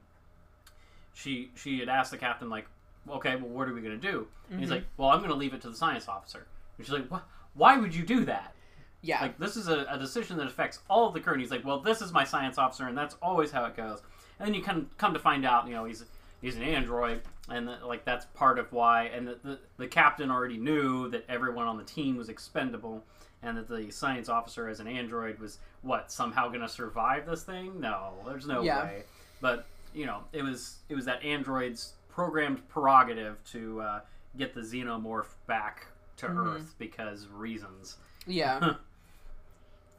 [1.13, 2.67] she she had asked the captain like,
[3.09, 4.27] okay, well, what are we going to do?
[4.51, 6.47] And he's like, well, I'm going to leave it to the science officer.
[6.77, 7.23] And she's like, what?
[7.53, 8.53] Why would you do that?
[9.01, 11.33] Yeah Like this is a, a decision that affects all of the crew.
[11.33, 14.01] And he's like, well, this is my science officer, and that's always how it goes.
[14.39, 16.03] And then you come come to find out, you know, he's
[16.41, 19.05] he's an android, and that, like that's part of why.
[19.05, 23.03] And the, the the captain already knew that everyone on the team was expendable,
[23.43, 27.43] and that the science officer as an android was what somehow going to survive this
[27.43, 27.79] thing.
[27.79, 28.83] No, there's no Yeah.
[28.83, 29.03] way.
[29.41, 33.99] But you know, it was it was that android's programmed prerogative to uh,
[34.37, 36.55] get the xenomorph back to Mhm.
[36.55, 37.97] Earth because reasons.
[38.27, 38.73] yeah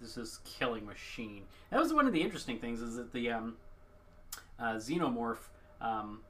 [0.00, 1.42] this is killing machine.
[1.70, 3.56] That was one of the interesting things is that the um,
[4.58, 5.38] uh, xenomorph
[5.80, 6.20] um,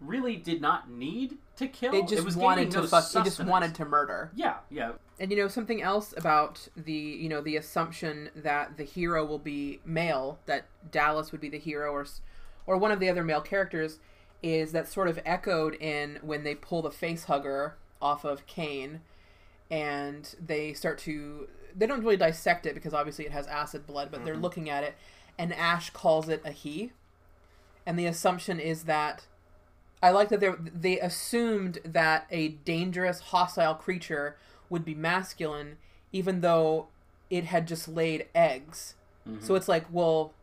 [0.00, 1.94] really did not need to kill.
[1.94, 3.04] It just was wanted to no fuck.
[3.14, 4.30] It just wanted to murder.
[4.34, 4.92] Yeah, yeah.
[5.20, 9.38] And you know something else about the you know the assumption that the hero will
[9.38, 12.06] be male, that Dallas would be the hero, or
[12.66, 13.98] or one of the other male characters,
[14.42, 19.00] is that sort of echoed in when they pull the face hugger off of Kane,
[19.74, 24.08] and they start to they don't really dissect it because obviously it has acid blood,
[24.12, 24.44] but they're mm-hmm.
[24.44, 24.94] looking at it,
[25.36, 26.92] and Ash calls it a he,
[27.84, 29.26] and the assumption is that
[30.00, 34.36] I like that they they assumed that a dangerous, hostile creature
[34.70, 35.78] would be masculine,
[36.12, 36.86] even though
[37.28, 38.94] it had just laid eggs.
[39.24, 39.56] So mm-hmm.
[39.56, 40.34] it's like, well,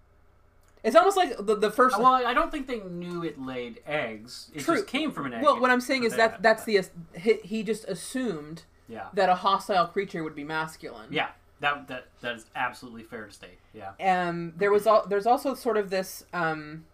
[0.83, 1.97] it's almost like the, the first.
[1.97, 4.51] Well, I don't think they knew it laid eggs.
[4.53, 4.75] It True.
[4.75, 5.43] just came from an egg.
[5.43, 6.81] well, what I'm saying is they that that's the
[7.17, 11.07] he, he just assumed yeah, that a hostile creature would be masculine.
[11.11, 11.29] yeah.
[11.61, 13.59] That that that is absolutely fair to state.
[13.73, 13.91] Yeah.
[13.99, 16.85] um, there was all there's also sort of this um,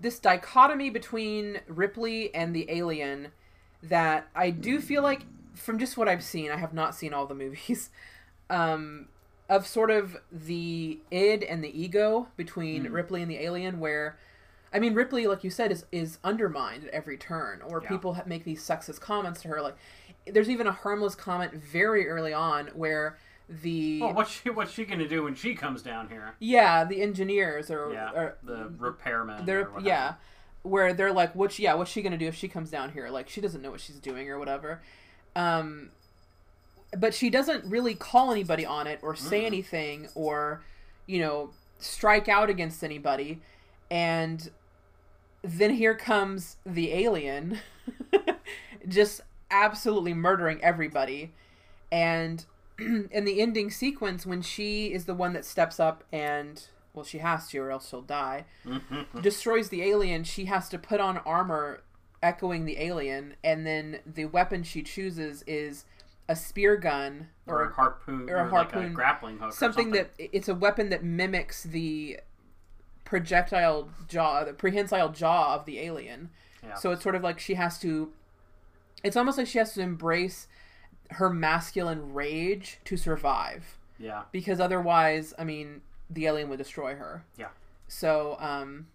[0.00, 3.28] this dichotomy between Ripley and the alien
[3.84, 5.22] that I do feel like
[5.54, 7.90] from just what I've seen, I have not seen all the movies,
[8.50, 9.06] um,
[9.48, 14.18] of sort of the id and the ego between Ripley and the alien, where.
[14.76, 17.88] I mean, Ripley, like you said, is is undermined at every turn, or Yeah.
[17.88, 19.62] people make these sexist comments to her.
[19.62, 19.74] Like,
[20.26, 23.16] there's even a harmless comment very early on where
[23.48, 26.34] the Well, what's she what's she gonna do when she comes down here?
[26.40, 29.46] yeah, the engineers or, Yeah, or the repairman.
[29.46, 30.14] they're yeah,
[30.62, 33.08] where they're like, "What's yeah, what's she gonna do if she comes down here?
[33.08, 34.82] Like, she doesn't know what she's doing or whatever."
[35.34, 35.90] Um,
[36.98, 40.62] but she doesn't really call anybody on it or say anything or,
[41.06, 43.40] you know, strike out against anybody,
[43.90, 44.50] and
[45.46, 47.58] then here comes the alien,
[48.88, 51.32] just absolutely murdering everybody,
[51.90, 52.44] and
[52.78, 57.18] in the ending sequence when she is the one that steps up and well she
[57.18, 58.44] has to or else she'll die
[59.22, 61.80] destroys the alien she has to put on armor
[62.22, 63.34] echoing the alien.
[63.42, 65.84] And then the weapon she chooses is
[66.28, 69.52] a spear gun or, or, a harpoon, or a like harpoon, a grappling hook, or
[69.52, 72.18] something, that it's a weapon that mimics the
[73.06, 76.28] projectile jaw the prehensile jaw of the alien
[76.62, 76.74] Yeah.
[76.74, 78.12] so it's sort of like she has to
[79.02, 80.46] it's almost like she has to embrace
[81.12, 87.24] her masculine rage to survive yeah, because otherwise i mean the alien would destroy her
[87.38, 87.48] yeah,
[87.88, 88.86] so um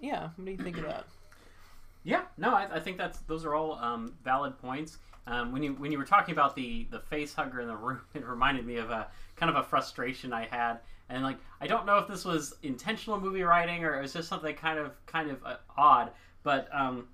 [0.00, 1.06] yeah what do you think of that
[2.04, 2.22] yeah.
[2.36, 4.98] No, I, I think that's those are all um, valid points.
[5.28, 8.00] Um, when you when you were talking about the the face hugger in the room,
[8.14, 11.86] it reminded me of a kind of a frustration I had, and like I don't
[11.86, 15.30] know if this was intentional movie writing or it was just something kind of kind
[15.30, 16.10] of uh, odd,
[16.42, 17.08] but um,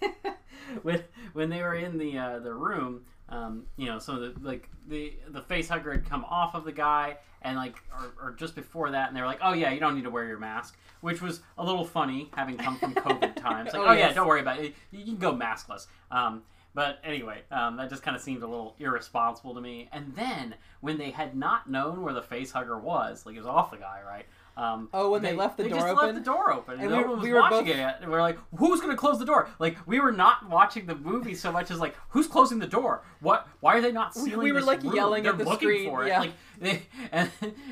[0.82, 1.02] when
[1.32, 5.14] when they were in the uh, the room, um, you know, so the like the
[5.28, 8.90] the face hugger had come off of the guy, and like or, or just before
[8.90, 11.20] that, and they were like, oh yeah, you don't need to wear your mask, which
[11.22, 13.72] was a little funny having come from COVID times.
[13.72, 14.14] Like, Oh, oh, yeah, yes.
[14.14, 15.86] don't worry about it, you can go maskless.
[16.10, 16.42] Um,
[16.74, 19.88] but anyway, um, that just kind of seemed a little irresponsible to me.
[19.92, 23.46] And then when they had not known where the face hugger was, like it was
[23.46, 24.26] off the guy, right?
[24.56, 25.96] Um, Oh, when they left the door just open?
[26.06, 27.94] left the door open, and, we- was we were watching both- it.
[28.02, 30.94] And we're like, "Who's going to close the door?" Like we were not watching the
[30.94, 33.02] movie so much as like, "Who's closing the door?
[33.20, 33.48] What?
[33.60, 34.94] Why are they not We- sealing we were, this like, room?
[34.94, 36.20] yelling They're at the looking screen, for it." yeah.
[36.20, 37.30] Like, they, and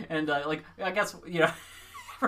[0.08, 1.50] and uh, like I guess you know.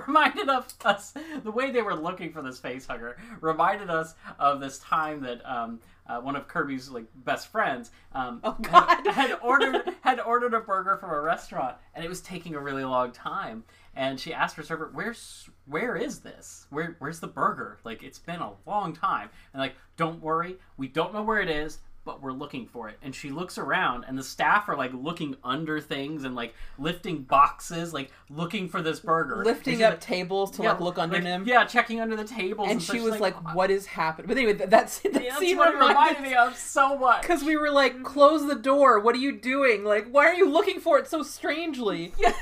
[0.07, 4.59] reminded of us the way they were looking for this face hugger reminded us of
[4.59, 9.39] this time that um, uh, one of Kerbie's like best friends um, Oh, had- had
[9.43, 13.11] ordered had ordered a burger from a restaurant and it was taking a really long
[13.13, 13.65] time.
[13.97, 16.67] And she asked her server where's where is this?
[16.71, 17.79] Where where's the burger?
[17.85, 19.31] Like it's been a long time.
[19.53, 20.57] And like don't worry.
[20.77, 24.05] We don't know where it is but we're looking for it and she looks around
[24.07, 28.83] and the staff are like looking under things and like lifting boxes like looking for
[28.83, 32.01] this burger lifting up like- tables to yeah, like look under like, him yeah checking
[32.01, 35.01] under the tables and such, she was like, "What is happening?" But anyway, that, that's
[35.01, 38.47] that Yeah, that's scene what reminded me of so much because we were like, "Close
[38.47, 39.01] the door!
[39.01, 39.85] What are you doing?
[39.85, 42.35] Like, why are you looking for it so strangely?" yeah.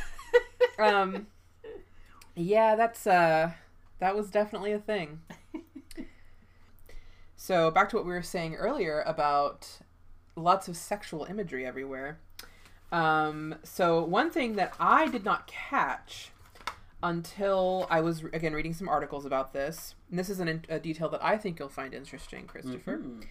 [0.79, 1.27] um,
[2.35, 3.53] yeah, that's uh,
[3.98, 5.20] that was definitely a thing.
[7.43, 9.81] So back to what we were saying earlier about
[10.37, 12.21] lots of sexual imagery everywhere.
[12.93, 16.31] Um, so one thing that I did not catch
[17.03, 21.09] until I was again reading some articles about this, and this is an, a detail
[21.09, 22.99] that I think you'll find interesting, Christopher.
[22.99, 23.25] Mhm.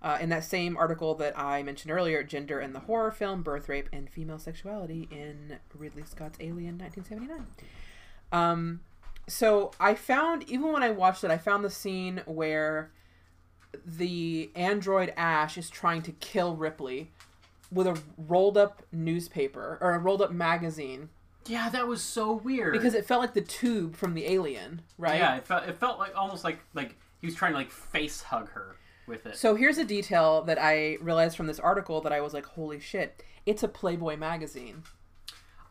[0.00, 3.68] Uh, in that same article that I mentioned earlier, Gender and the Horror Film, Birth
[3.68, 7.46] Rape, and Female Sexuality in Ridley Scott's Alien 1979.
[8.30, 8.82] Um,
[9.26, 12.92] so I found, even when I watched it, I found the scene where
[13.84, 17.10] the android Ash is trying to kill Ripley
[17.70, 21.08] with a rolled up newspaper or a rolled up magazine
[21.46, 22.72] Yeah, that was so weird.
[22.72, 25.18] because it felt like the tube from the Alien, right?
[25.18, 28.22] yeah, it felt it felt like almost like like he was trying to like face
[28.22, 28.76] hug her
[29.06, 29.36] with it.
[29.36, 32.80] So here's a detail that I realized from this article that I was like, holy
[32.80, 33.22] shit!
[33.46, 34.82] It's a Playboy magazine.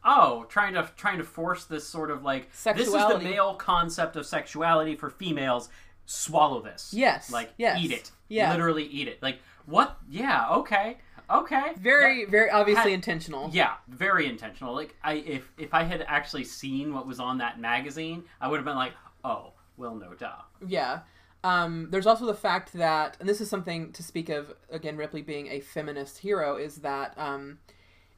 [0.03, 4.15] oh, trying to trying to force this sort of like this is the male concept
[4.15, 5.69] of sexuality for females.
[6.05, 6.93] Swallow this.
[6.93, 8.11] Yes, Like yes, eat it.
[8.27, 8.51] yeah.
[8.51, 9.21] Literally eat it.
[9.21, 9.97] Like what?
[10.09, 10.47] Yeah.
[10.49, 10.97] Okay.
[11.27, 11.73] Okay.
[11.79, 13.49] Very, very obviously had- intentional.
[13.51, 14.75] Yeah, very intentional.
[14.75, 18.57] Like I if if I had actually seen what was on that magazine, I would
[18.57, 20.35] have been like, "Oh, well, no duh."
[20.67, 20.99] Yeah.
[21.43, 25.21] Um, there's also the fact that, and this is something to speak of, again, Ripley
[25.21, 27.59] being a feminist hero, is that um,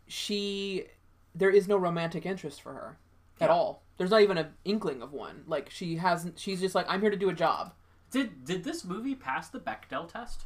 [0.07, 0.85] she,
[1.35, 2.97] there is no romantic interest for her
[3.41, 3.83] at all.
[3.97, 5.43] There's not even an inkling of one.
[5.47, 7.73] Like, she hasn't, she's just like, I'm here to do a job.
[8.11, 10.45] Did did this movie pass the Bechdel test?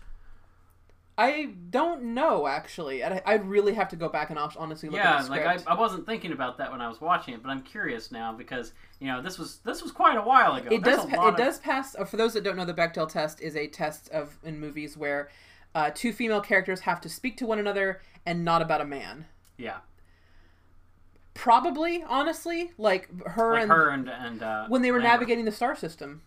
[1.18, 3.04] I don't know, actually.
[3.04, 5.46] I'd, I'd really have to go back and honestly look yeah, at the like.
[5.46, 8.34] I, I wasn't thinking about that when I was watching it, but I'm curious now
[8.34, 10.70] because you know this was this was quite a while ago.
[10.72, 12.56] it There's does a pa- lot it of- does pass uh, for those that don't
[12.56, 15.30] know the bechdel test is a test of in movies where
[15.76, 19.26] uh, two female characters have to speak to one another and not about a man
[19.58, 19.78] yeah,
[21.34, 25.14] probably honestly like her like and her and and uh, when they were Lambert.
[25.14, 26.22] navigating the star system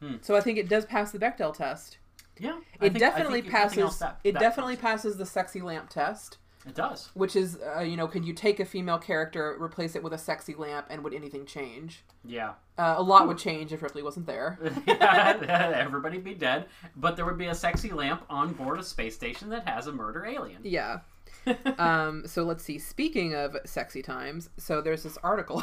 [0.00, 0.14] Hmm.
[0.20, 1.98] so i think it does pass the bechdel test
[2.38, 5.26] Yeah, I it think- definitely think everything else passes that- it that definitely passes the
[5.26, 7.10] sexy lamp test It does.
[7.14, 10.18] which is uh, you know could you take a female character replace it with a
[10.18, 14.26] sexy lamp and would anything change Yeah, uh, a lot would change if ripley wasn't
[14.26, 14.56] there
[14.86, 19.48] everybody'd be dead, but there would be a sexy lamp on board a space station
[19.50, 20.60] that has a murder alien.
[20.62, 21.00] Yeah.
[21.78, 22.78] um, so let's see.
[22.78, 25.62] Speaking of sexy times, so there's this article.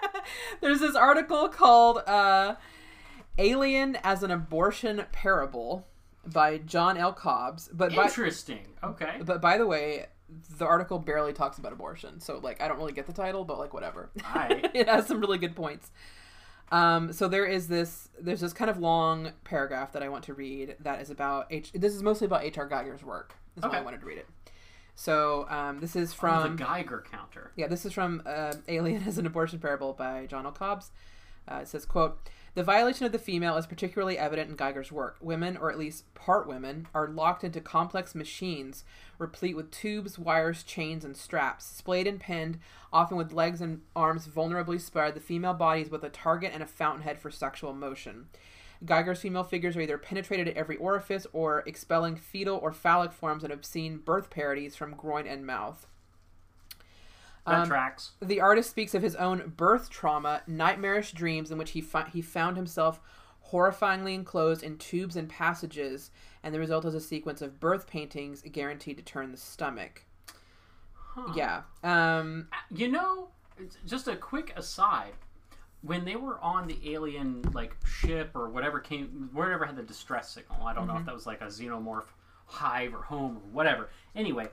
[0.60, 2.56] there's this article called uh,
[3.38, 5.86] "Alien as an Abortion Parable"
[6.26, 7.12] by John L.
[7.12, 7.68] Cobbs.
[7.72, 8.66] But by, Interesting.
[8.82, 9.18] Okay.
[9.24, 10.06] but by the way,
[10.58, 13.58] the article barely talks about abortion, so like I don't really get the title, but
[13.58, 14.10] like whatever.
[14.74, 15.90] It has some really good points.
[16.72, 20.34] Um, so there is this there's this kind of long paragraph that I want to
[20.34, 21.72] read that is about H.
[21.72, 22.68] This is mostly about H.R.
[22.68, 23.34] Giger's work.
[23.54, 24.26] That's why I wanted to read it.
[24.98, 27.52] So um, this is Oh, from the Geiger counter.
[27.54, 30.52] yeah, this is from uh, Alien as an Abortion Parable by John L.
[30.52, 30.90] Cobbs.
[31.48, 32.18] Uh, it says, quote,
[32.54, 35.16] The violation of the female is particularly evident in Giger's work.
[35.20, 38.84] Women, or at least part women, are locked into complex machines
[39.18, 41.64] replete with tubes, wires, chains, and straps.
[41.66, 42.58] Splayed and pinned,
[42.92, 46.62] often with legs and arms vulnerably spread, the female body is both a target and
[46.62, 48.26] a fountainhead for sexual motion.
[48.84, 53.42] Giger's female figures are either penetrated at every orifice or expelling fetal or phallic forms
[53.44, 55.86] and obscene birth parodies from groin and mouth.
[57.46, 58.12] Um, tracks.
[58.20, 62.20] The artist speaks of his own birth trauma, nightmarish dreams in which he fi- he
[62.20, 63.00] found himself
[63.52, 66.10] horrifyingly enclosed in tubes and passages,
[66.42, 70.04] and the result is a sequence of birth paintings guaranteed to turn the stomach.
[70.92, 71.32] Huh.
[71.36, 71.62] Yeah.
[71.84, 73.28] Um, You know,
[73.86, 75.12] just a quick aside.
[75.86, 80.30] When they were on the alien like ship or whatever came, whatever had the distress
[80.30, 80.66] signal.
[80.66, 82.06] I don't know if that was like a xenomorph
[82.46, 83.88] hive or home or whatever.
[84.14, 84.48] Anyway,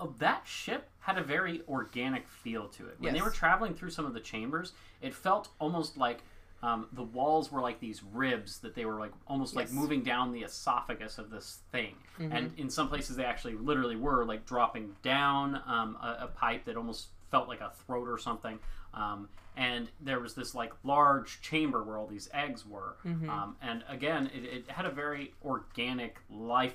[0.00, 2.96] uh, that ship had a very organic feel to it.
[2.98, 6.22] When they were traveling through some of the chambers, it felt almost like
[6.62, 10.32] um, the walls were like these ribs that they were like almost like moving down
[10.32, 11.94] the esophagus of this thing.
[12.32, 16.64] And in some places, they actually literally were like dropping down um, a, a pipe
[16.66, 18.58] that almost felt like a throat or something.
[18.94, 22.96] Um, and there was this like large chamber where all these eggs were.
[23.04, 26.74] Um, and again, it, it had a very organic life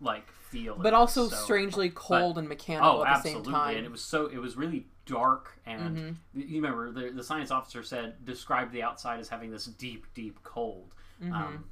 [0.00, 0.76] like feel.
[0.76, 3.44] but also So- strangely cold and mechanical Oh, at the absolutely!
[3.44, 3.76] same time.
[3.76, 6.40] And it was so it was really dark, and Mm-hmm.
[6.40, 10.42] you remember the the science officer said described the outside as having this deep, deep
[10.42, 10.94] cold.
[11.22, 11.32] Mm-hmm.
[11.32, 11.64] Um,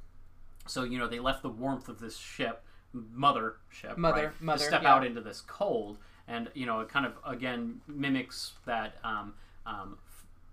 [0.67, 4.59] so you know they left the warmth of this ship, mother ship, Mother- right, mother,
[4.59, 4.93] to step yeah.
[4.93, 9.33] out into this cold, and you know it kind of again mimics that um,
[9.65, 9.97] um,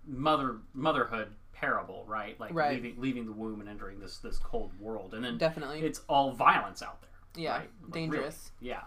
[0.05, 2.39] mother motherhood parable, right?
[2.39, 2.73] Like Right.
[2.81, 5.81] leaving leaving the womb and entering this this cold world, and then Definitely.
[5.81, 7.09] it's all violence out there.
[7.43, 7.69] Yeah, right?
[7.83, 8.51] Like, dangerous.
[8.61, 8.73] really.
[8.75, 8.83] Yeah.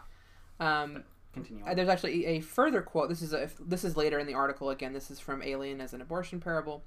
[0.82, 1.64] Um, Continue.
[1.66, 3.08] Uh, There's actually a further quote.
[3.10, 4.70] This is a, this is later in the article.
[4.70, 6.82] Again, this is from Alien as an abortion parable.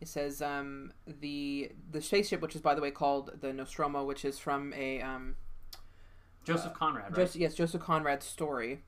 [0.00, 4.24] It says um, the the spaceship, which is by the way called the Nostromo, which
[4.24, 5.34] is from a um,
[6.44, 7.14] Joseph Conrad, right?
[7.16, 8.82] Joseph, yes Joseph Conrad's story.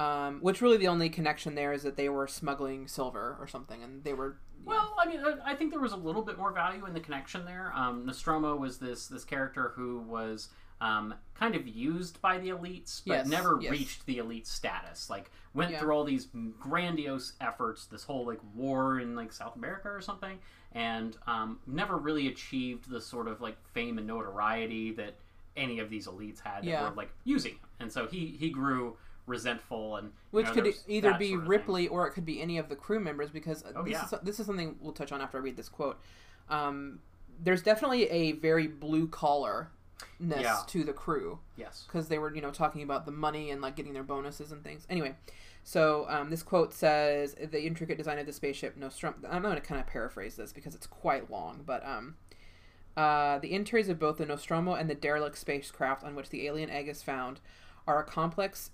[0.00, 3.82] Um, which really the only connection there is that they were smuggling silver or something,
[3.82, 6.52] and they were Well, I mean, I- I think there was a little bit more
[6.52, 7.72] value in the connection there.
[7.74, 10.48] Um, Nostromo was this this character who was
[10.82, 13.70] um, kind of used by the elites, but Yes, never yes.
[13.70, 15.10] reached the elite status.
[15.10, 15.80] Like went Yeah.
[15.80, 16.26] through all these
[16.58, 20.38] grandiose efforts, this whole like war in like South America or something,
[20.72, 25.14] and um, never really achieved the sort of like fame and notoriety that
[25.56, 26.88] any of these elites had that Yeah.
[26.88, 27.68] were like using him.
[27.80, 28.96] And so he he grew
[29.30, 31.48] resentful and which know, could either be sort of thing.
[31.48, 34.04] Ripley or it could be any of the crew members because Oh, this yeah.
[34.04, 35.98] is this is something we'll touch on after I read this quote.
[36.48, 37.00] Um,
[37.42, 39.70] there's definitely a very blue collar
[40.18, 40.58] ness Yeah.
[40.66, 41.84] to the crew Yes.
[41.86, 44.62] because they were you know talking about the money and like getting their bonuses and
[44.64, 44.86] things.
[44.90, 45.14] Anyway,
[45.62, 49.14] so um, this quote says the intricate design of the spaceship Nostrum.
[49.28, 52.16] I'm going to kind of paraphrase this because it's quite long, but um,
[52.96, 56.70] uh, the interiors of both the Nostromo and the derelict spacecraft on which the alien
[56.70, 57.40] egg is found
[57.86, 58.70] are a complex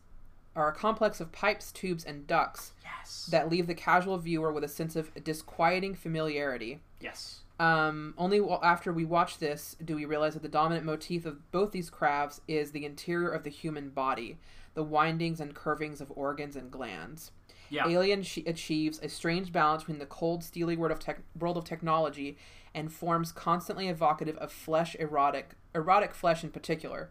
[0.57, 3.26] are a complex of pipes, tubes, and ducts Yes.
[3.30, 6.80] that leave the casual viewer with a sense of disquieting familiarity.
[7.00, 7.42] yes.
[7.59, 11.72] Um, only after we watch this do we realize that the dominant motif of both
[11.72, 14.36] these crafts is the interior of the human body,
[14.74, 17.30] the windings and curvings of organs and glands.
[17.70, 17.88] Yeah.
[17.88, 21.64] Alien sh- achieves a strange balance between the cold, steely world of, tech- world of
[21.64, 22.36] technology
[22.74, 27.09] and forms constantly evocative of flesh erotic, erotic flesh in particular.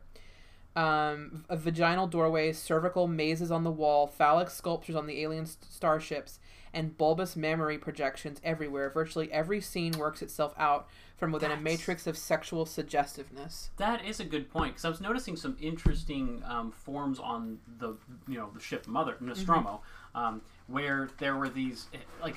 [0.76, 5.72] Um, v- vaginal doorways, cervical mazes on the wall, phallic sculptures on the alien st-
[5.72, 6.40] starships,
[6.74, 8.90] and bulbous mammary projections everywhere.
[8.90, 13.70] Virtually every scene works itself out from within a matrix of sexual suggestiveness.
[13.78, 17.96] That is a good point because I was noticing some interesting um, forms on the
[18.28, 19.82] you know the ship Mother Nostromo,
[20.14, 22.36] um, where there were these eh, like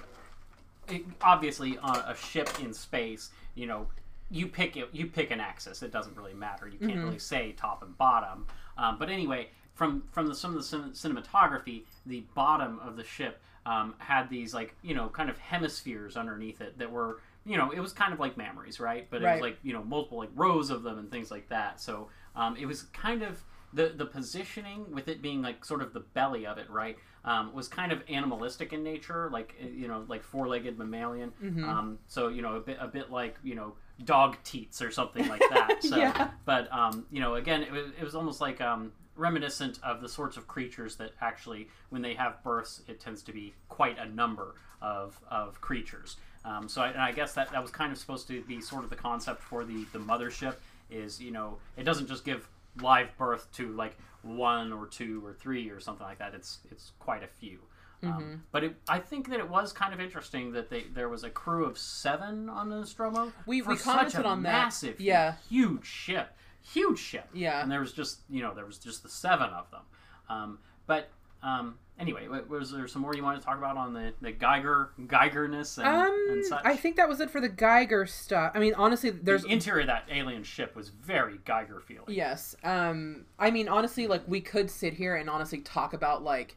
[0.88, 3.88] it, obviously on a ship in space, you know,
[4.30, 5.82] you pick it, you pick an axis.
[5.82, 6.68] It doesn't really matter.
[6.68, 8.46] You can't really say top and bottom.
[8.76, 13.04] Um, but anyway, from from the some of the cin- cinematography, the bottom of the
[13.04, 17.56] ship um, had these like you know kind of hemispheres underneath it that were you
[17.56, 19.06] know it was kind of like memories, right?
[19.10, 19.32] But it Right.
[19.34, 21.80] was like you know multiple like rows of them and things like that.
[21.80, 25.92] So um, it was kind of the the positioning with it being like sort of
[25.92, 26.96] the belly of it, right?
[27.24, 31.32] Um, was kind of animalistic in nature, like you know, like four-legged mammalian.
[31.64, 33.74] Um, so you know, a bit a bit like you know,
[34.04, 35.78] dog teats or something like that.
[35.82, 36.30] So, Yeah.
[36.44, 40.08] but um, you know, again, it was, it was almost like um, reminiscent of the
[40.08, 44.06] sorts of creatures that actually, when they have births, it tends to be quite a
[44.08, 46.16] number of of creatures.
[46.44, 48.84] Um, so I, and I guess that that was kind of supposed to be sort
[48.84, 50.54] of the concept for the the mothership
[50.90, 52.48] is you know it doesn't just give
[52.80, 56.34] live birth to like one or two or three or something like that.
[56.34, 57.58] It's it's quite a few.
[58.02, 58.16] Mm-hmm.
[58.16, 61.24] Um, but it, I think that it was kind of interesting that they there was
[61.24, 63.32] a crew of seven on the Nostromo.
[63.46, 64.52] We- we commented on that.
[64.52, 65.34] massive, Yeah.
[65.48, 66.28] huge ship,
[66.62, 67.28] huge ship.
[67.32, 67.60] Yeah.
[67.62, 69.82] and there was just you know there was just the seven of them.
[70.28, 71.08] Um, but
[71.42, 74.88] um, anyway, was there some more you wanted to talk about on the the Giger
[75.06, 76.64] Gigerness and, Um, and such?
[76.64, 78.52] I think that was it for the Giger stuff.
[78.54, 82.04] I mean, honestly, there's the interior of that alien ship was very Giger feeling.
[82.14, 82.54] Yes.
[82.62, 86.56] Um I mean honestly like we could sit here and honestly talk about like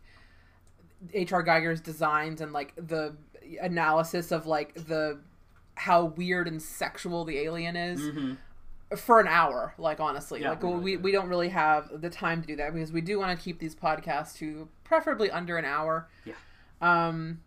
[1.14, 3.16] HR Giger's designs and like the
[3.62, 5.20] analysis of like the
[5.76, 8.38] how weird and sexual the alien is Mhm.
[8.98, 11.04] for an hour like honestly Yeah, like we we, really we, could.
[11.06, 13.60] we don't really have the time to do that because we do want to keep
[13.60, 16.34] these podcasts to preferably under an hour Yeah.
[16.82, 17.42] um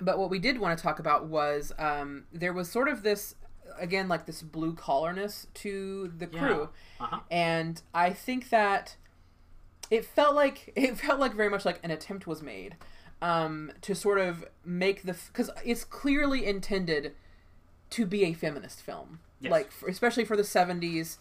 [0.00, 3.34] but what we did want to talk about was um there was sort of this
[3.78, 6.38] again like this blue collarness to the Yeah.
[6.38, 6.68] crew
[7.00, 7.20] Uh-huh.
[7.30, 8.96] and I think that
[9.90, 12.76] it felt like it felt like very much like an attempt was made
[13.22, 17.14] um, to sort of make the because it's clearly intended
[17.90, 19.50] to be a feminist film, Yes.
[19.50, 21.18] like for, especially for the seventies,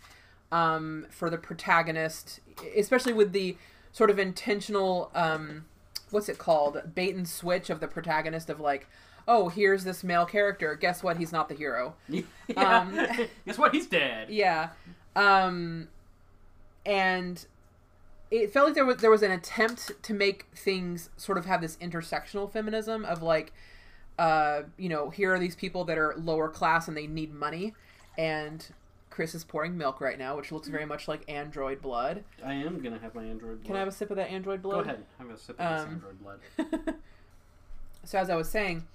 [0.52, 2.40] um, for the protagonist,
[2.76, 3.58] especially with the
[3.92, 5.66] sort of intentional um,
[6.12, 8.88] what's it called bait and switch of the protagonist of like.
[9.30, 10.74] Oh, here's this male character.
[10.74, 11.18] Guess what?
[11.18, 11.96] He's not the hero.
[12.08, 12.22] yeah.
[12.56, 12.96] Um,
[13.46, 13.74] Guess what?
[13.74, 14.30] He's dead.
[14.30, 14.70] Yeah.
[15.18, 15.90] Um
[16.86, 17.46] and
[18.30, 21.62] it felt like there was there was an attempt to make things sort of have
[21.62, 23.54] this intersectional feminism of like
[24.20, 27.74] uh you know, here are these people that are lower class and they need money
[28.18, 28.68] and
[29.10, 32.24] Chris is pouring milk right now, which looks very much like android blood.
[32.46, 33.62] I am gonna have my android.
[33.62, 33.66] Blood.
[33.66, 34.84] Can I have a sip of that android blood?
[34.84, 35.06] Go ahead.
[35.20, 36.96] I'm gonna sip of this Um, android blood.
[38.04, 38.86] so as I was saying,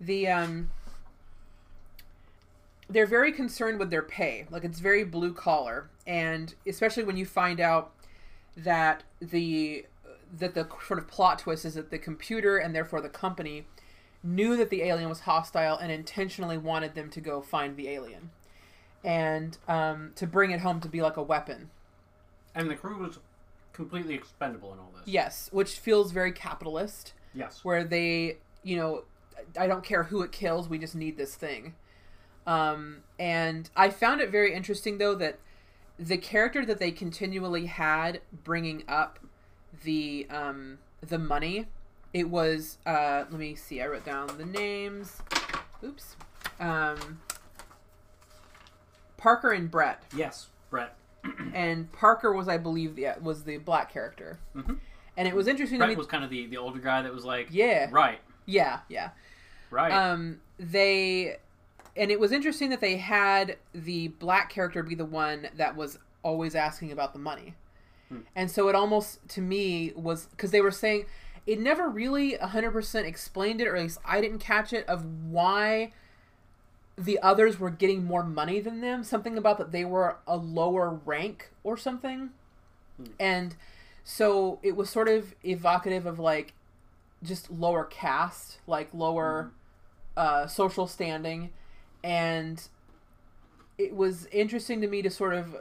[0.00, 0.70] the um
[2.90, 4.46] they're very concerned with their pay.
[4.50, 7.93] Like it's very blue collar, and especially when you find out
[8.56, 9.86] that the
[10.38, 13.66] that the sort of plot twist is that the computer and therefore the company
[14.22, 18.30] knew that the alien was hostile and intentionally wanted them to go find the alien
[19.04, 21.70] and um, to bring it home to be like a weapon.
[22.54, 23.18] And the crew was
[23.72, 25.06] completely expendable in all this.
[25.06, 27.12] Yes, which feels very capitalist.
[27.34, 27.64] Yes.
[27.64, 29.02] where they, you know,
[29.58, 31.74] I don't care who it kills, we just need this thing.
[32.46, 35.38] Um, and I found it very interesting though that
[35.98, 39.18] the character that they continually had bringing up
[39.84, 41.66] the um, the money,
[42.12, 45.20] it was uh, let me see, I wrote down the names.
[45.82, 46.16] Oops.
[46.60, 47.20] Um,
[49.16, 50.96] Parker and Brett Yes, Brett.
[51.54, 54.78] and Parker was, I believe, the was the black character, Mhm.
[55.16, 55.96] and it was interesting to Brett me.
[55.96, 57.88] was kind of the, the older guy that was like, Yeah.
[57.90, 59.10] right, yeah, yeah.
[59.70, 59.90] right.
[59.92, 61.36] Um, they,
[61.96, 65.98] and it was interesting that they had the black character be the one that was
[66.22, 67.54] always asking about the money,
[68.08, 68.20] Hmm.
[68.36, 71.06] and so it almost to me was because they were saying
[71.46, 75.04] it never really hundred percent explained it, or at least I didn't catch it of
[75.30, 75.92] why
[76.96, 79.02] the others were getting more money than them.
[79.04, 82.30] Something about that they were a lower rank or something,
[83.18, 83.56] and
[84.04, 86.52] so it was sort of evocative of like
[87.22, 89.50] just lower caste, like lower
[90.16, 91.50] uh, social standing,
[92.04, 92.62] and
[93.78, 95.56] it was interesting to me to sort of,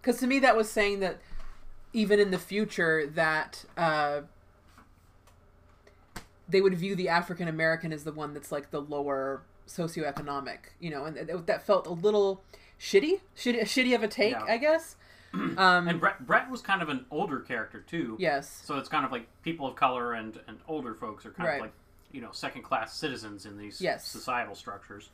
[0.00, 1.18] because to me that was saying that
[1.94, 4.20] even in the future that uh,
[6.48, 10.90] they would view the African American as the one that's like the lower socioeconomic, you
[10.90, 12.42] know, and th- that felt a little
[12.78, 14.44] shitty, shitty, shitty of a take, Yeah.
[14.46, 14.96] I guess.
[15.34, 18.16] Um, and Brett, Brett was kind of an older character too.
[18.20, 21.48] yes, So it's kind of like people of color and, and older folks are kind
[21.48, 21.54] Right.
[21.56, 21.72] of like,
[22.12, 24.06] you know, second class citizens in these Yes.
[24.06, 25.08] societal structures.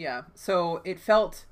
[0.00, 0.22] Yeah.
[0.34, 1.44] So it felt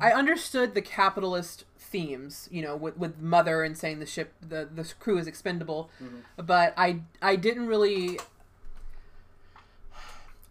[0.00, 4.68] I understood the capitalist themes, you know, with, with mother and saying the ship the
[4.72, 5.90] the crew is expendable,
[6.36, 8.18] but I I didn't really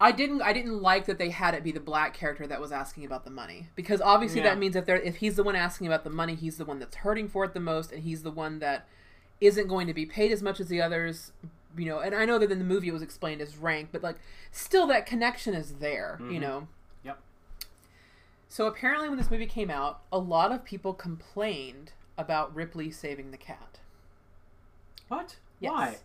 [0.02, 2.72] I didn't I didn't like that they had it be the black character that was
[2.72, 4.50] asking about the money because obviously Yeah.
[4.50, 6.80] that means if they're if he's the one asking about the money, he's the one
[6.80, 8.88] that's hurting for it the most and he's the one that
[9.42, 11.32] isn't going to be paid as much as the others
[11.78, 14.02] you know and i know that in the movie it was explained as rank but
[14.02, 14.16] like
[14.52, 16.42] still that connection is there you Mhm.
[16.42, 16.68] know.
[18.52, 23.32] So apparently, when this movie came out, a lot of people complained about Ripley saving
[23.32, 23.80] the cat
[25.08, 25.38] What?
[25.60, 25.72] Yes.
[25.72, 25.98] Why?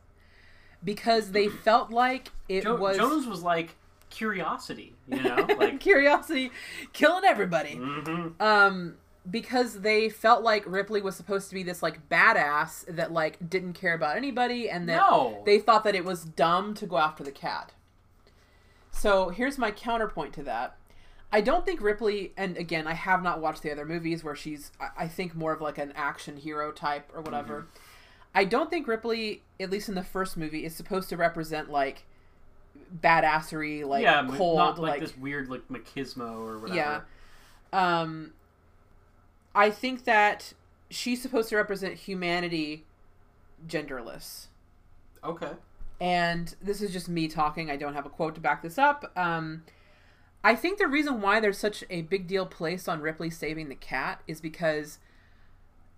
[0.85, 3.75] because they felt like it Jo- was Jones was like
[4.11, 5.81] curiosity, you know, like.
[5.81, 6.51] curiosity
[6.93, 7.77] killing everybody.
[7.77, 8.97] hmm Um,
[9.31, 13.73] because they felt like Ripley was supposed to be this like badass that like didn't
[13.73, 15.43] care about anybody, and that No.
[15.47, 17.73] they thought that it was dumb to go after the cat.
[18.91, 20.77] So here's my counterpoint to that.
[21.35, 24.71] I don't think Ripley, and again, I have not watched the other movies where she's,
[24.81, 27.67] I- I think, more of like an action hero type or whatever.
[28.35, 32.05] I don't think Ripley, at least in the first movie, is supposed to represent like
[33.03, 36.77] badassery, like yeah, cold, not like, like this weird like machismo or whatever.
[36.77, 37.01] yeah.
[37.73, 38.33] Um,
[39.57, 40.53] I think that
[40.91, 42.85] she's supposed to represent humanity,
[43.67, 44.47] genderless.
[45.25, 45.51] Okay.
[46.01, 47.71] And this is just me talking.
[47.71, 49.11] I don't have a quote to back this up.
[49.17, 49.63] Um,
[50.45, 53.75] I think the reason why there's such a big deal placed on Ripley saving the
[53.75, 54.99] cat is because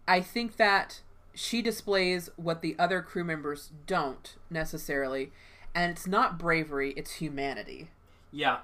[0.06, 1.02] I think that
[1.34, 5.32] she displays what the other crew members don't necessarily.
[5.74, 7.90] And it's not bravery, it's humanity.
[8.30, 8.58] Yeah.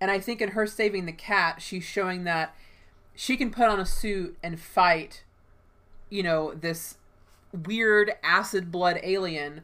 [0.00, 2.56] And I think in her saving the cat, she's showing that
[3.14, 5.22] she can put on a suit and fight,
[6.08, 6.96] you know, this
[7.52, 9.60] weird acid blood alien,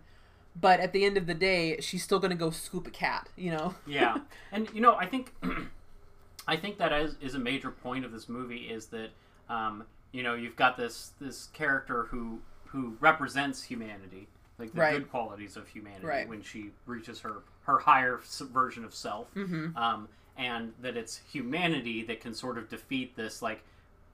[0.54, 3.28] but at the end of the day, she's still going to go scoop a cat,
[3.36, 3.74] you know?
[3.86, 4.18] yeah
[4.52, 5.32] and you know i think
[6.48, 9.10] i think that is, is a major point of this movie is that
[9.48, 14.28] um, you know you've got this this character who who represents humanity
[14.58, 14.92] like the Right.
[14.98, 16.28] good qualities of humanity Right.
[16.28, 18.20] when she reaches her her higher
[18.52, 19.76] version of self Mhm.
[19.76, 23.62] um, and that it's humanity that can sort of defeat this like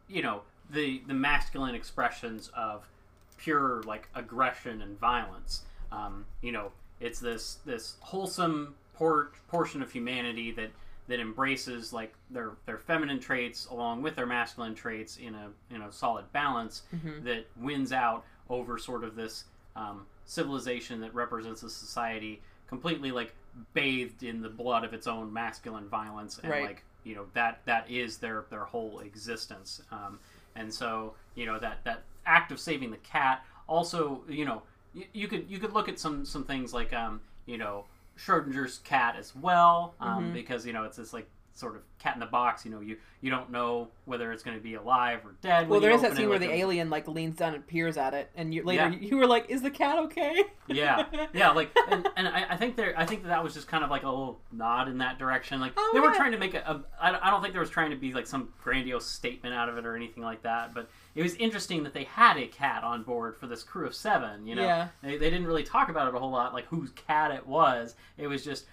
[0.09, 2.89] you know the the masculine expressions of
[3.37, 5.63] pure like aggression and violence
[5.93, 6.71] um, you know
[7.01, 10.71] it's this this wholesome por- portion of humanity that
[11.09, 15.83] that embraces like their their feminine traits along with their masculine traits in a in
[15.83, 16.83] a solid balance
[17.25, 19.45] that wins out over sort of this
[19.77, 23.33] um, civilization that represents a society completely like
[23.75, 26.65] bathed in the blood of its own masculine violence and Right.
[26.67, 30.19] like you know that that is their their whole existence um,
[30.57, 34.63] and so you know that that act of saving the cat also you know
[34.97, 37.85] you, you could you could look at some some things like um you know
[38.19, 40.33] Schrodinger's cat as well um, Mhm.
[40.33, 42.97] because you know it's this like sort of cat in the box you know you
[43.23, 46.17] you don't know whether it's going to be alive or dead Well, there is that
[46.17, 48.99] scene where the alien, like, leans down and peers at it, and you, later Yeah.
[49.01, 50.45] you were like, is the cat okay?
[50.69, 53.69] yeah yeah like and, and I, I think there i think that, that was just
[53.69, 56.39] kind of like a little nod in that direction like Oh, they were trying to
[56.39, 59.55] make a, I, don't- don't think there was trying to be like some grandiose statement
[59.55, 62.47] out of it or anything like that but it was interesting that they had a
[62.49, 64.89] cat on board for this crew of seven you know Yeah.
[65.03, 67.95] they, they didn't really talk about it a whole lot like whose cat it was
[68.19, 68.67] it was just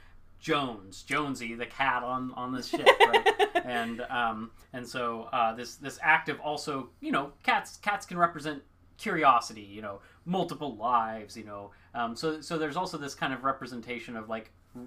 [0.44, 3.28] jones jonesy the cat on on this ship right?
[3.66, 8.62] And um and so uh this this active also you know cats cats can represent
[8.98, 11.72] curiosity you know multiple lives you know.
[11.96, 14.82] Um so so there's also this kind of representation of like r-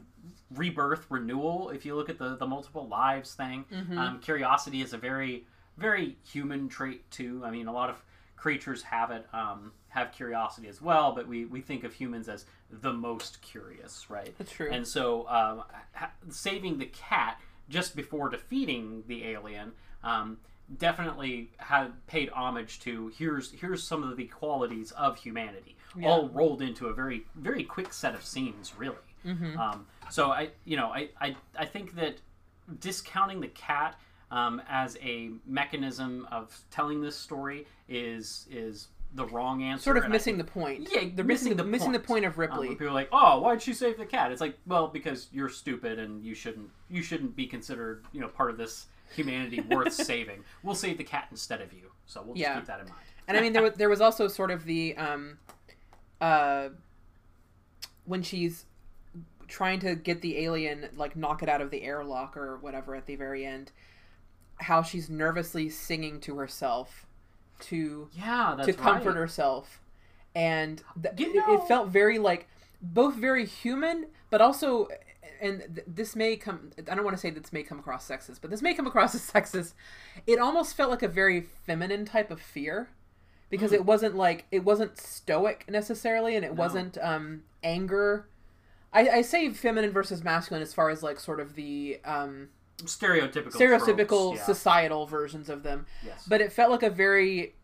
[0.55, 3.65] rebirth renewal if you look at the the multiple lives thing.
[3.73, 3.97] Mhm.
[3.99, 5.47] um curiosity is a very
[5.79, 7.43] very human trait too.
[7.45, 7.97] I mean a lot of
[8.37, 12.45] creatures have it um, have curiosity as well, but we we think of humans as
[12.71, 14.35] the most curious, right?
[14.39, 14.71] That's true.
[14.71, 15.63] And so um,
[15.95, 19.73] ha- saving the cat just before defeating the alien.
[20.05, 20.39] Um,
[20.79, 26.61] definitely had paid homage to here's here's some of the qualities of humanity all rolled
[26.61, 29.57] into a very very quick set of scenes really Mm-hmm.
[29.59, 32.17] um, so i you know I, I i think that
[32.81, 33.99] discounting the cat
[34.31, 40.09] um, as a mechanism of telling this story is is the wrong answer sort of
[40.11, 40.89] missing think- the point.
[40.93, 42.25] Yeah, they're missing missing the the missing the point.
[42.25, 42.69] of um, Ripley.
[42.69, 45.49] when people are like, "Oh, why'd she save the cat?" It's like, well, because you're
[45.49, 49.93] stupid and you shouldn't you shouldn't be considered you know part of this humanity worth
[49.93, 50.43] saving.
[50.63, 51.91] We'll save the cat instead of you.
[52.07, 52.57] So we'll just Yeah.
[52.57, 52.99] keep that in mind.
[53.29, 55.39] and I mean, there was there was also sort of the um,
[56.21, 56.71] uh,
[58.05, 58.65] when she's
[59.49, 63.07] trying to get the alien like knock it out of the airlock or whatever at
[63.07, 63.71] the very end,
[64.59, 67.07] how she's nervously singing to herself
[67.61, 69.17] to Yeah, that's to comfort right.
[69.17, 69.81] herself,
[70.35, 72.49] and th- You it, know- it felt very like
[72.83, 74.89] both very human, but also.
[75.39, 76.71] And th- this may come.
[76.79, 79.15] I don't want to say this may come across sexist, but this may come across
[79.15, 79.75] as sexist.
[80.27, 82.89] It almost felt like a very feminine type of fear,
[83.51, 83.75] because Hmm.
[83.77, 86.63] it wasn't like it wasn't stoic necessarily, and it No.
[86.63, 88.27] wasn't um, anger.
[88.95, 92.49] I, I say feminine versus masculine as far as like sort of the um,
[92.85, 93.53] Stereotypical.
[93.53, 94.45] stereotypical tropes, yeah.
[94.45, 96.25] societal versions of them Yes.
[96.29, 97.55] but it felt like a very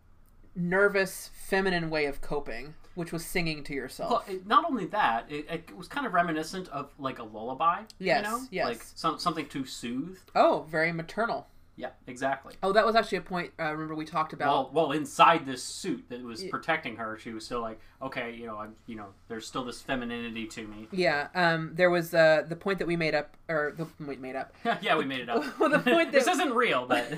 [0.55, 5.25] nervous feminine way of coping which was singing to yourself Well, it, not only that,
[5.31, 7.83] it, it was kind of reminiscent of like a lullaby.
[7.99, 8.41] Yes, you know?
[8.51, 8.67] yes.
[8.67, 10.19] Like some, something to soothe.
[10.35, 12.55] oh very maternal Yeah, exactly.
[12.63, 15.63] oh that was actually a point uh, remember we talked about Well, well, inside this
[15.65, 19.07] suit that was protecting her, she was still like, okay, you know, I'm, you know,
[19.29, 20.87] there's still this femininity to me.
[20.93, 24.37] yeah um there was uh the point that we made up or the we made
[24.37, 24.53] up
[24.83, 25.45] yeah, we made it up.
[25.59, 27.09] Well, the point this isn't real, but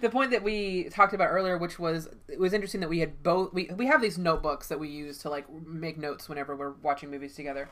[0.00, 3.22] the point that we talked about earlier which was it was interesting that we had
[3.24, 6.74] both we, we have these notebooks that we use to like make notes whenever we're
[6.82, 7.68] watching movies together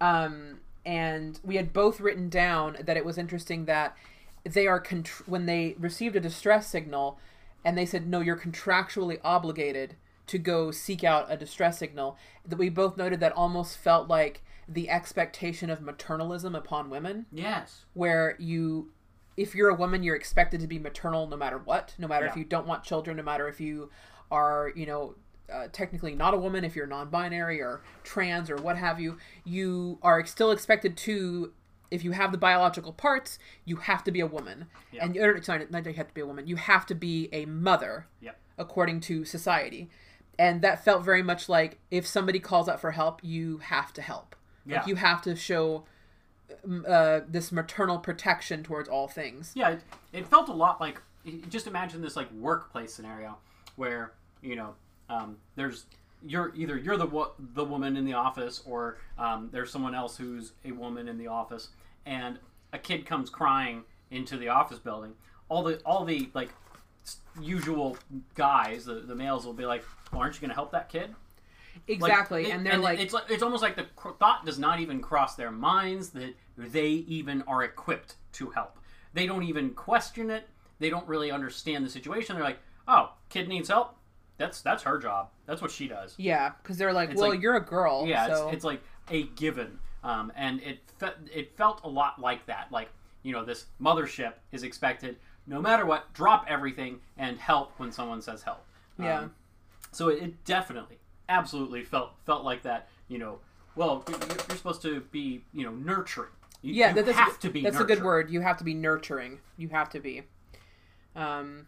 [0.00, 3.96] um, and we had both written down that it was interesting that
[4.44, 7.18] they are contr- when they received a distress signal
[7.64, 12.16] and they said no you're contractually obligated to go seek out a distress signal
[12.46, 17.26] that we both noted that almost felt like the expectation of maternalism upon women.
[17.32, 18.90] Yes, where you
[19.36, 22.36] if you're a woman you're expected to be maternal no matter what no matter if
[22.36, 23.90] you don't want children no matter if you
[24.30, 25.14] are you know
[25.50, 29.98] uh, technically not a woman if you're non-binary or trans or what have you you
[30.02, 31.50] are still expected to
[31.92, 35.04] if you have the biological parts you have to be a woman Yeah.
[35.04, 37.28] and or, sorry not that you have to be a woman you have to be
[37.32, 38.36] a mother Yep.
[38.58, 39.88] according to society
[40.38, 44.02] and that felt very much like if somebody calls out for help you have to
[44.02, 44.34] help
[44.66, 44.78] Yeah.
[44.78, 45.84] like you have to show
[46.86, 49.70] uh, this maternal protection towards all things yeah.
[49.70, 49.80] It,
[50.12, 51.00] it felt a lot like
[51.48, 53.38] just imagine this like workplace scenario
[53.76, 54.12] where
[54.42, 54.74] you know
[55.08, 55.86] um, there's
[56.24, 60.16] you're either you're the wo- the woman in the office or um, there's someone else
[60.16, 61.68] who's a woman in the office
[62.06, 62.38] and
[62.72, 65.12] a kid comes crying into the office building
[65.48, 66.50] all the all the like
[67.40, 67.96] usual
[68.34, 71.14] guys the, the males will be like well, aren't you going to help that kid?
[71.88, 74.58] Like, exactly it- and they're like it's like it's almost like the cr- thought does
[74.58, 78.78] not even cross their minds that they even are equipped to help.
[79.14, 80.48] They don't even question it.
[80.78, 82.34] They don't really understand the situation.
[82.36, 83.96] They're like oh kid needs help?
[84.36, 85.30] That's that's her job.
[85.46, 86.14] That's what she does.
[86.18, 88.82] Yeah because they're like It's well like- you're a girl yeah so it's, it's like
[89.10, 92.70] a given um, and it fe- it felt a lot like that.
[92.70, 92.88] Like
[93.22, 98.22] you know this mothership is expected no matter what drop everything and help when someone
[98.22, 98.64] says help.
[98.98, 99.20] Yeah.
[99.20, 99.34] Um,
[99.90, 100.98] so it, it definitely
[101.28, 103.38] absolutely felt felt like that you know
[103.76, 106.30] well you're, you're supposed to be you know nurturing.
[106.62, 108.30] You, yeah you that- that's, have to be that's a good word.
[108.30, 109.40] You have to be nurturing.
[109.56, 110.22] You have to be.
[111.16, 111.66] Um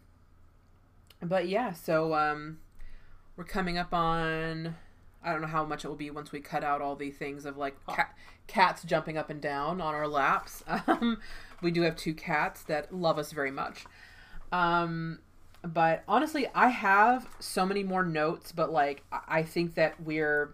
[1.22, 2.59] but yeah so um
[3.37, 4.76] we're coming up on
[5.24, 7.44] i don't know how much it will be once we cut out all the things
[7.44, 8.14] of like cat,
[8.46, 10.62] cats jumping up and down on our laps.
[10.86, 11.18] Um
[11.62, 13.86] we do have two cats that love us very much.
[14.52, 15.18] Um
[15.62, 20.50] but honestly i have so many more notes but like I- think that we're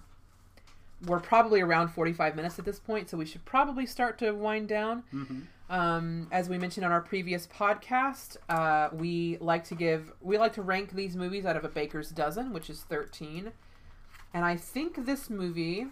[1.06, 4.68] we're probably around 45 minutes at this point so we should probably start to wind
[4.68, 5.02] down.
[5.12, 5.42] Mhm.
[5.70, 10.52] um, as we mentioned on our previous podcast uh, we like to give we like
[10.52, 13.50] to rank these movies out of a baker's dozen which is 13
[14.32, 15.86] and i think this movie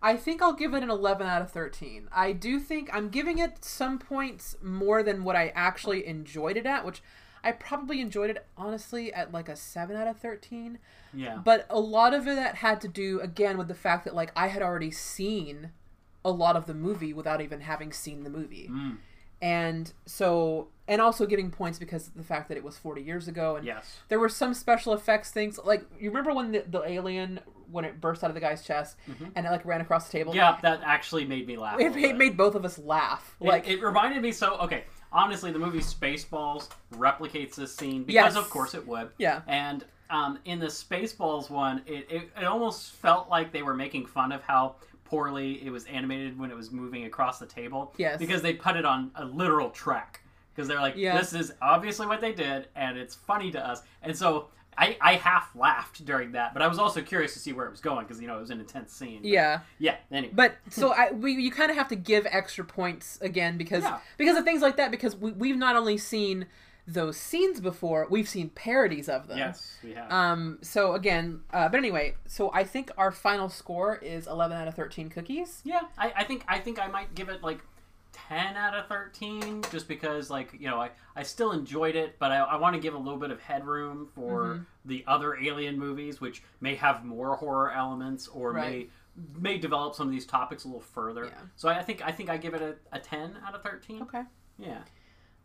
[0.00, 2.08] I think I'll give it an 11 out of 13.
[2.12, 6.66] I do think I'm giving it some points more than what I actually enjoyed it
[6.66, 7.02] at, which
[7.42, 10.78] I probably enjoyed it honestly at like a 7 out of 13.
[11.12, 14.14] yeah But a lot of it that had to do again with the fact that
[14.14, 15.70] like I had already seen
[16.24, 18.68] a lot of the movie without even having seen the movie.
[18.70, 18.98] Mm.
[19.40, 23.28] And so and also getting points because of the fact that it was 40 years
[23.28, 23.98] ago and Yes.
[24.08, 28.00] there were some special effects things like you remember when the, the alien when it
[28.00, 28.96] burst out of the guy's chest
[29.36, 31.78] and it like ran across the table Yeah, that actually made me laugh.
[31.78, 35.52] it, it made both of us laugh It- like it, reminded me so okay honestly
[35.52, 38.36] the movie spaceballs replicates this scene because Yes.
[38.36, 39.42] of course it would Yeah.
[39.46, 44.06] and um, in the spaceballs one it, it, it almost felt like they were making
[44.06, 44.76] fun of how
[45.08, 45.64] poorly.
[45.64, 47.94] It was animated when it was moving across the table.
[47.96, 48.18] Yes.
[48.18, 50.20] because they put it on a literal track.
[50.54, 51.16] Because they're like Yeah.
[51.18, 53.82] this is obviously what they did and it's funny to us.
[54.02, 57.52] And so I, I half laughed during that but i was also curious to see
[57.52, 59.22] where it was going because you know it was an intense scene.
[59.22, 59.60] But, yeah.
[59.78, 60.32] Yeah anyway.
[60.34, 63.98] But so I we you kind of have to give extra points again because Yeah.
[64.18, 66.46] because of things like that because we, we've not only seen
[66.90, 71.68] those scenes before we've seen parodies of them yes we have um so again uh,
[71.68, 75.82] but anyway so i think our final score is 11 out of 13 cookies Yeah,
[75.98, 77.60] I, I think I think I might give it like
[78.30, 82.32] ten out of thirteen, just because like you know I, I still enjoyed it, but
[82.32, 84.62] I, I want to give a little bit of headroom for Mm-hmm.
[84.86, 88.88] the other Alien movies, which may have more horror elements or Right.
[89.36, 91.26] may may develop some of these topics a little further.
[91.26, 91.32] Yeah.
[91.54, 94.02] So I, I think I think I give it a, a ten out of thirteen.
[94.02, 94.22] okay
[94.58, 94.78] Yeah,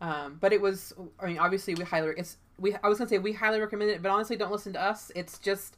[0.04, 3.18] um but it was i mean obviously we highly it's we i was gonna say
[3.18, 5.78] we highly recommend it but honestly don't listen to us it's just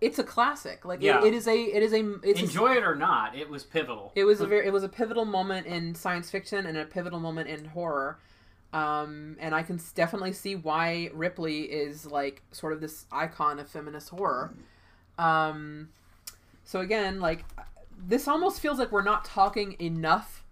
[0.00, 2.84] it's a classic like it- it is a it is a it's a- enjoy it
[2.84, 4.12] or not, it was pivotal.
[4.14, 7.20] It was a very it was a pivotal moment in science fiction and a pivotal
[7.20, 8.18] moment in horror.
[8.72, 13.68] Um, and I can definitely see why Ripley is like sort of this icon of
[13.68, 14.52] feminist horror.
[15.18, 15.88] Um,
[16.64, 17.44] so again, like
[17.96, 20.43] this almost feels like we're not talking enough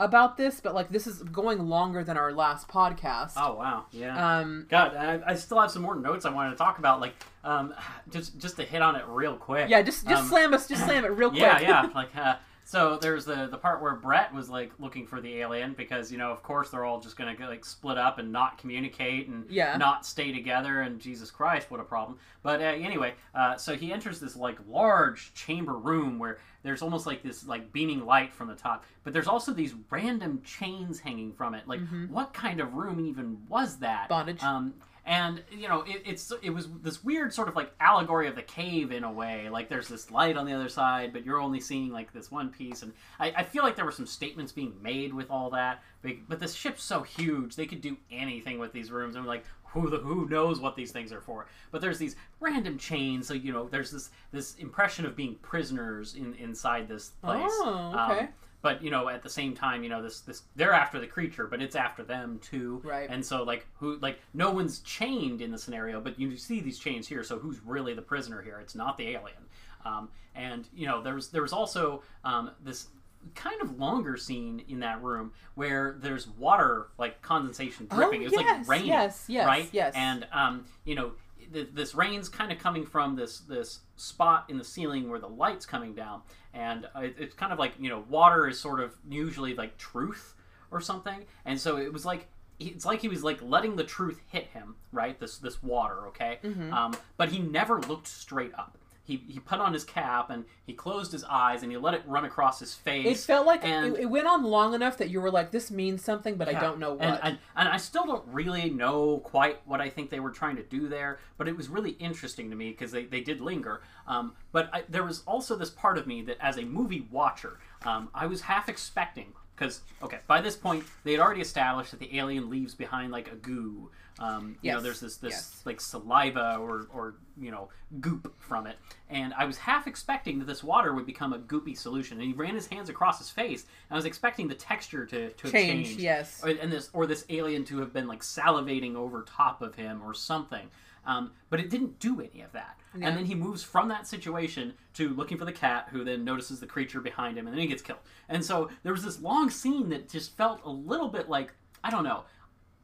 [0.00, 3.34] about this, but like this is going longer than our last podcast.
[3.36, 4.38] oh wow, yeah.
[4.38, 7.14] Um, God, I, I still have some more notes I wanted to talk about, like
[7.44, 7.72] um,
[8.10, 9.68] just just to hit on it real quick.
[9.70, 11.42] yeah, just just Um, slam us, just slam it real quick.
[11.42, 11.88] Yeah, yeah.
[11.94, 12.36] Like, uh,
[12.70, 16.18] so there's the the part where Brett was like looking for the alien because you
[16.18, 19.44] know, of course, they're all just gonna get, like split up and not communicate and
[19.50, 19.76] Yeah.
[19.76, 20.82] not stay together.
[20.82, 22.16] And Jesus Christ, what a problem!
[22.44, 27.06] But uh, anyway, uh, so he enters this like large chamber room where there's almost
[27.06, 31.32] like this like beaming light from the top, but there's also these random chains hanging
[31.32, 31.66] from it.
[31.66, 34.02] Like, what kind of room even was that?
[34.04, 34.08] Mm-hmm.
[34.10, 34.42] Bondage.
[34.44, 34.74] Um,
[35.06, 38.42] and you know it, it's it was this weird sort of like allegory of the
[38.42, 39.48] cave in a way.
[39.48, 42.50] Like there's this light on the other side but you're only seeing like this one
[42.50, 42.82] piece.
[42.82, 46.12] And i, I feel like there were some statements being made with all that but,
[46.28, 49.16] but the ship's so huge they could do anything with these rooms.
[49.16, 51.46] And like who the who knows what these things are for?
[51.70, 53.26] But there's these random chains.
[53.26, 57.42] So you know there's this this impression of being prisoners in inside this place.
[57.46, 58.28] Oh, Um, okay.
[58.62, 61.46] But you know at the same time you know this this they're after the creature
[61.46, 62.80] but it's after them too.
[62.84, 63.08] Right.
[63.10, 66.78] and so like who like no one's chained in the scenario but you see these
[66.78, 68.58] chains here so who's really the prisoner here?
[68.60, 69.42] It's not the alien.
[69.84, 72.88] Um, and you know there was there was also um, this
[73.34, 78.22] kind of longer scene in that room where there's water like condensation dripping.
[78.22, 79.68] It's Oh, yes, like rain yes, yes, right?
[79.72, 79.92] yes.
[79.96, 81.12] and um, you know
[81.52, 85.28] th- this rain's kind of coming from this this spot in the ceiling where the
[85.28, 86.22] light's coming down.
[86.52, 90.34] And it, it's kind of like you know water is sort of usually like truth
[90.70, 91.24] or something.
[91.44, 92.28] And so it was like
[92.58, 95.18] it's like he was like letting the truth hit him right?
[95.18, 96.38] This this water okay?
[96.44, 96.72] Mm-hmm.
[96.72, 98.76] um, but he never looked straight up
[99.10, 102.02] he, he put on his cap and he closed his eyes and he let it
[102.06, 103.06] run across his face.
[103.06, 105.70] It felt like and it, it went on long enough that you were like, "This
[105.70, 107.02] means something," but I don't know what.
[107.02, 110.56] And, and, and I still don't really know quite what I think they were trying
[110.56, 113.82] to do there, but it was really interesting to me because they, they did linger.
[114.06, 117.58] Um, but I, there was also this part of me that, as a movie watcher,
[117.84, 119.32] um, I was half expecting.
[119.56, 123.30] Because, okay, by this point, they had already established that the alien leaves behind like
[123.30, 123.90] a goo.
[124.20, 125.62] Um, you know, there's this, this Yes.
[125.64, 128.76] like saliva or, or, you know, goop from it.
[129.08, 132.18] And I was half expecting that this water would become a goopy solution.
[132.18, 133.62] And he ran his hands across his face.
[133.62, 136.42] And I was expecting the texture to, to have Change, yes.
[136.44, 140.02] or, and this or this alien to have been like salivating over top of him
[140.04, 140.68] or something.
[141.06, 142.78] Um, but it didn't do any of that.
[142.94, 143.08] Yeah.
[143.08, 146.60] And then he moves from that situation to looking for the cat, who then notices
[146.60, 148.00] the creature behind him, and then he gets killed.
[148.28, 151.88] And so there was this long scene that just felt a little bit like I
[151.90, 152.24] don't know,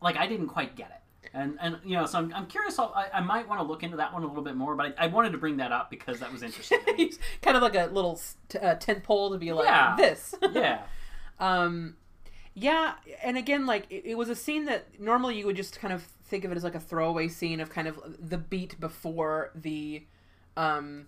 [0.00, 1.02] like I didn't quite get it.
[1.34, 2.78] And and you know, so I'm, I'm curious.
[2.78, 4.94] I'll, I, I might want to look into that one a little bit more, but
[4.98, 6.78] I, I wanted to bring that up because that was interesting.
[6.96, 9.96] He's kind of like a little t- uh, tent pole to be like Yeah.
[9.96, 10.34] this.
[10.52, 10.82] yeah,
[11.38, 11.96] um,
[12.54, 15.92] yeah, and again, like it, it was a scene that normally you would just kind
[15.92, 19.50] of think of it as like a throwaway scene of kind of the beat before
[19.54, 20.04] the
[20.56, 21.06] um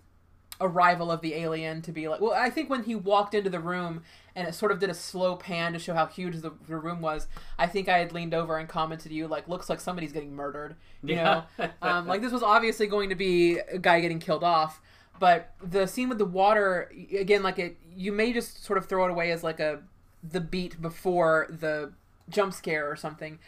[0.61, 3.59] arrival of the alien to be like well i think when he walked into the
[3.59, 4.01] room
[4.35, 7.01] and it sort of did a slow pan to show how huge the, the room
[7.01, 10.11] was i think i had leaned over and commented to you like looks like somebody's
[10.11, 11.43] getting murdered you Yeah.
[11.57, 14.81] know um, like this was obviously going to be a guy getting killed off
[15.19, 19.05] but the scene with the water again like it you may just sort of throw
[19.05, 19.81] it away as like a
[20.21, 21.93] the beat before the
[22.29, 23.39] jump scare or something.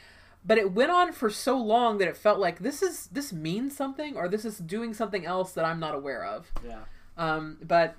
[0.46, 3.76] But it went on for so long that it felt like this is this means
[3.76, 6.50] something or this is doing something else that I'm not aware of.
[6.66, 6.80] Yeah.
[7.18, 7.96] Um, but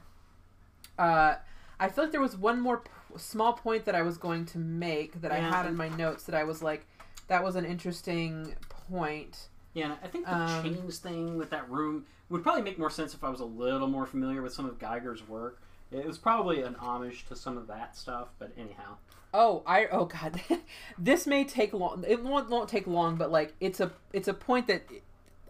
[0.98, 1.34] uh,
[1.78, 4.58] I feel like there was one more p- small point that I was going to
[4.58, 6.86] make that I had in my notes that I was like,
[7.28, 9.48] that was an interesting point.
[9.74, 13.14] Yeah, I think the Um, chains thing with that room would probably make more sense
[13.14, 15.60] if I was a little more familiar with some of Giger's work.
[15.90, 18.96] It was probably an homage to some of that stuff, but anyhow.
[19.34, 20.40] Oh, I oh god,
[20.98, 22.04] this may take long.
[22.06, 24.82] It won't won't take long, but like it's a it's a point that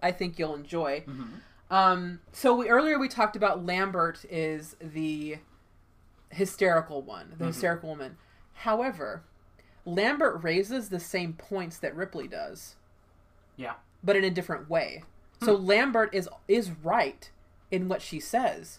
[0.02, 1.04] I think you'll enjoy.
[1.72, 5.38] Um, so we earlier we talked about Lambert is the
[6.30, 8.18] hysterical one, the hysterical woman.
[8.52, 9.22] However,
[9.86, 12.76] Lambert raises the same points that Ripley does,
[13.56, 13.74] Yeah.
[14.04, 15.04] but in a different way.
[15.42, 17.30] So Lambert is is right
[17.70, 18.78] in what she says,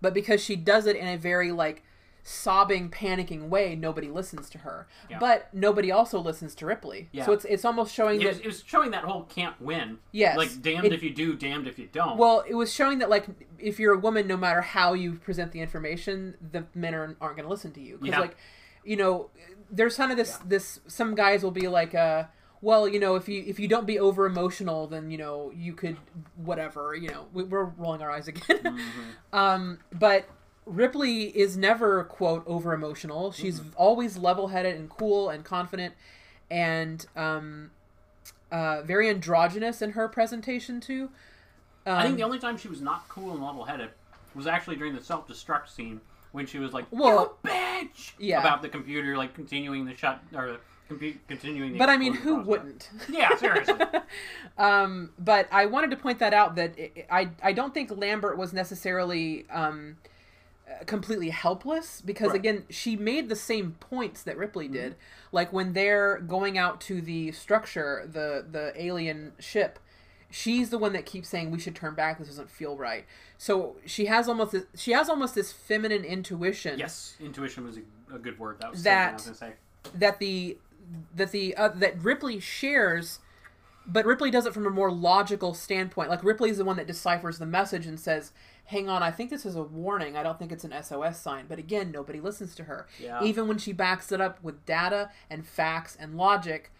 [0.00, 1.82] but because she does it in a very like
[2.22, 4.86] sobbing, panicking way, nobody listens to her.
[5.08, 5.18] Yeah.
[5.18, 7.08] But nobody also listens to Ripley.
[7.12, 7.24] Yeah.
[7.26, 9.98] So it's it's almost showing It was, that it was showing that whole can't win.
[10.12, 10.36] Yes.
[10.36, 12.16] Like, damned It- if you do, damned if you don't.
[12.18, 13.26] well, it was showing that like
[13.58, 17.36] if you're a woman, no matter how you present the information, the men are, aren't
[17.36, 18.20] going to listen to you because Yeah.
[18.20, 18.36] like
[18.84, 19.30] you know
[19.70, 22.24] there's kind of this this some guys will be like uh
[22.62, 25.74] well you know if you if you don't be over emotional then you know you
[25.74, 25.96] could
[26.36, 28.78] whatever you know we, we're rolling our eyes again Mm-hmm.
[29.36, 30.24] um but
[30.70, 35.94] ripley is never quote over emotional she's always level headed and cool and confident
[36.50, 37.70] and um
[38.52, 41.10] uh very androgynous in her presentation too
[41.86, 43.90] um, I think the only time she was not cool and level headed
[44.34, 46.00] was actually during the self destruct scene
[46.32, 48.40] when she was like, Well, "You bitch!" yeah.
[48.40, 50.58] About the computer, like, continuing the shut, or
[50.88, 52.46] compu- continuing the but i mean who process.
[52.46, 53.74] wouldn't Yeah, seriously.
[54.58, 58.36] um, but I wanted to point that out that it, I I don't think Lambert
[58.36, 59.96] was necessarily um,
[60.86, 62.36] completely helpless because Right.
[62.36, 64.96] again she made the same points that Ripley did.
[65.32, 69.78] Like when they're going out to the structure, the the alien ship,
[70.30, 72.18] she's the one that keeps saying we should turn back.
[72.18, 73.04] This doesn't feel right.
[73.36, 78.14] So she has almost this, she has almost this feminine intuition yes, intuition was a,
[78.14, 78.58] a good word.
[78.60, 79.52] That was That- I was going to say.
[79.94, 80.58] that the
[81.14, 83.18] that the uh, that Ripley shares,
[83.86, 86.10] but Ripley does it from a more logical standpoint.
[86.10, 88.32] Like Ripley's the one that deciphers the message and says,
[88.66, 90.16] "Hang on, I think this is a warning.
[90.16, 92.86] I don't think it's an SOS sign." But again, nobody listens to her.
[92.98, 93.22] Yeah.
[93.22, 96.70] Even when she backs it up with data and facts and logic,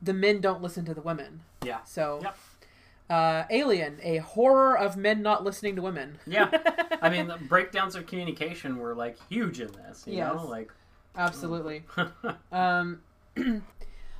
[0.00, 1.42] the men don't listen to the women.
[1.64, 1.82] Yeah.
[1.84, 2.36] So, Yep.
[3.10, 6.18] uh, Alien, a horror of men not listening to women.
[6.26, 6.50] Yeah.
[7.02, 10.34] I mean, the breakdowns of communication were, like, huge in this, you Yes.
[10.34, 10.44] know?
[10.46, 10.72] Like,
[11.16, 11.84] Absolutely.
[12.52, 13.02] Um,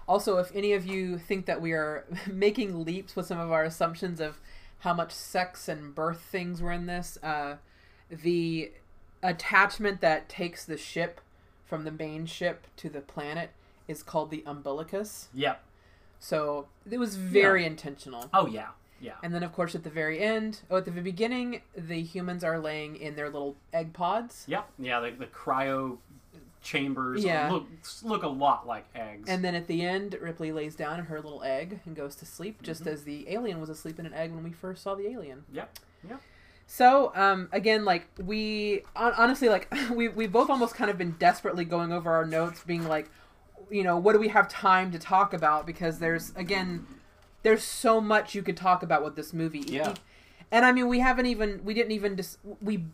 [0.08, 3.64] also, if any of you think that we are making leaps with some of our
[3.64, 4.38] assumptions of
[4.82, 7.54] how much sex and birth things were in this, uh,
[8.10, 8.72] the
[9.22, 11.20] attachment that takes the ship
[11.64, 13.50] from the main ship to the planet
[13.86, 15.28] is called the umbilicus.
[15.32, 15.62] yep.
[16.18, 18.28] So it was very intentional.
[18.32, 18.68] Oh, yeah.
[19.00, 19.14] Yeah.
[19.22, 22.58] And then, of course, at the very end, oh, at the beginning, the humans are
[22.58, 24.44] laying in their little egg pods.
[24.48, 24.68] Yep.
[24.78, 25.98] Yeah, the, the cryo
[26.62, 27.50] chambers Yeah.
[27.50, 27.66] look,
[28.02, 29.28] look a lot like eggs.
[29.28, 32.26] And then at the end, Ripley lays down in her little egg and goes to
[32.26, 35.08] sleep, just as the alien was asleep in an egg when we first saw the
[35.08, 35.44] alien.
[35.52, 35.78] Yep.
[36.08, 36.20] Yep.
[36.66, 41.64] So, um, again, like we honestly, like we we both almost kind of been desperately
[41.64, 43.10] going over our notes, being like,
[43.70, 45.66] you know, what do we have time to talk about?
[45.66, 46.86] Because there's again,
[47.42, 49.64] there's so much you could talk about with this movie.
[49.66, 49.94] Yeah.
[50.50, 52.84] And I mean, we haven't even we didn't even dis- we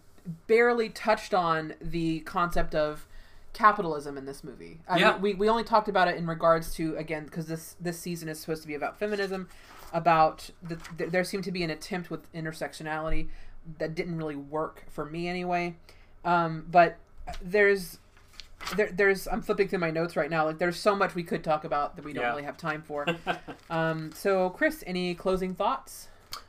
[0.46, 3.06] barely touched on the concept of
[3.52, 4.80] capitalism in this movie.
[4.88, 5.12] I Yeah.
[5.12, 8.28] mean, we we only talked about it in regards to again because this this season
[8.28, 9.48] is supposed to be about feminism,
[9.92, 13.28] about the, th- there seemed to be an attempt with intersectionality
[13.78, 15.76] that didn't really work for me anyway.
[16.24, 16.96] Um, but
[17.42, 17.98] there's
[18.76, 20.44] there, there's I'm flipping through my notes right now.
[20.44, 22.30] Like there's so much we could talk about that we don't Yeah.
[22.30, 23.06] really have time for.
[23.70, 26.08] um, so Chris, any closing thoughts?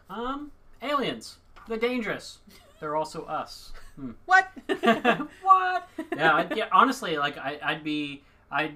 [0.10, 1.38] Um, aliens.
[1.68, 2.40] They're dangerous.
[2.80, 3.72] They're also us.
[3.96, 4.12] Hmm.
[4.26, 4.48] What?
[5.42, 5.90] what?
[6.16, 6.68] Yeah, I'd, yeah.
[6.72, 8.76] Honestly, like I, I'd be, I'd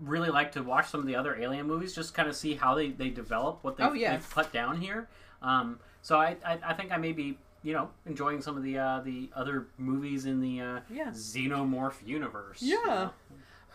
[0.00, 2.74] really like to watch some of the other Alien movies, just kind of see how
[2.74, 4.12] they, they develop what they've, Oh, yes.
[4.22, 5.08] they've put down here.
[5.42, 8.78] Um, so I, I, I think I may be, you know, enjoying some of the
[8.78, 11.10] uh, the other movies in the uh, Yeah.
[11.10, 12.62] Xenomorph universe.
[12.62, 13.10] Yeah.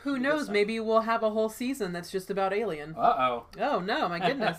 [0.03, 0.43] Who Good knows?
[0.43, 0.53] stuff.
[0.53, 2.95] Maybe we'll have a whole season that's just about Alien.
[2.97, 3.45] Uh oh.
[3.59, 4.57] Oh no, my goodness.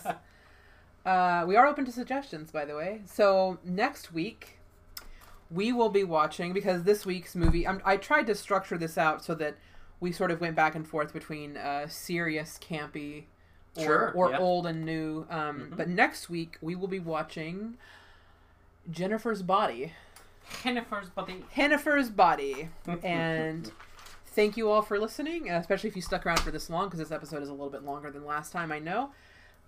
[1.05, 3.01] uh, we are open to suggestions, by the way.
[3.05, 4.59] So next week,
[5.51, 7.67] we will be watching because this week's movie.
[7.67, 9.57] I'm, I tried to structure this out so that
[9.99, 13.23] we sort of went back and forth between uh, serious, campy,
[13.77, 14.37] or, Sure, or yeah.
[14.39, 15.25] old and new.
[15.29, 15.77] Um, Mhm.
[15.77, 17.77] But next week we will be watching
[18.89, 19.93] Jennifer's Body.
[20.63, 21.43] Jennifer's body.
[21.55, 22.69] Jennifer's Body.
[23.03, 23.71] and
[24.27, 26.99] thank you all for listening, uh, especially if you stuck around for this long because
[26.99, 28.71] this episode is a little bit longer than last time.
[28.71, 29.09] I know,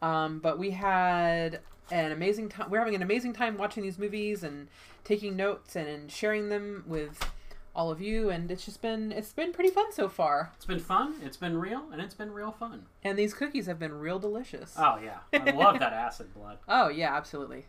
[0.01, 1.59] um, but we had
[1.91, 2.69] an amazing time.
[2.69, 4.67] We're having an amazing time watching these movies and
[5.03, 7.31] taking notes and sharing them with
[7.75, 10.79] all of you and it's just been it's been pretty fun so far It's been
[10.79, 11.13] fun.
[11.23, 12.85] It's been real, and it's been real fun.
[13.03, 16.57] and these cookies have been real delicious Oh yeah, I love that acid blood.
[16.67, 17.67] oh yeah absolutely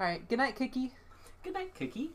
[0.00, 0.92] all right good night cookie
[1.44, 2.10] Good night, Cookie.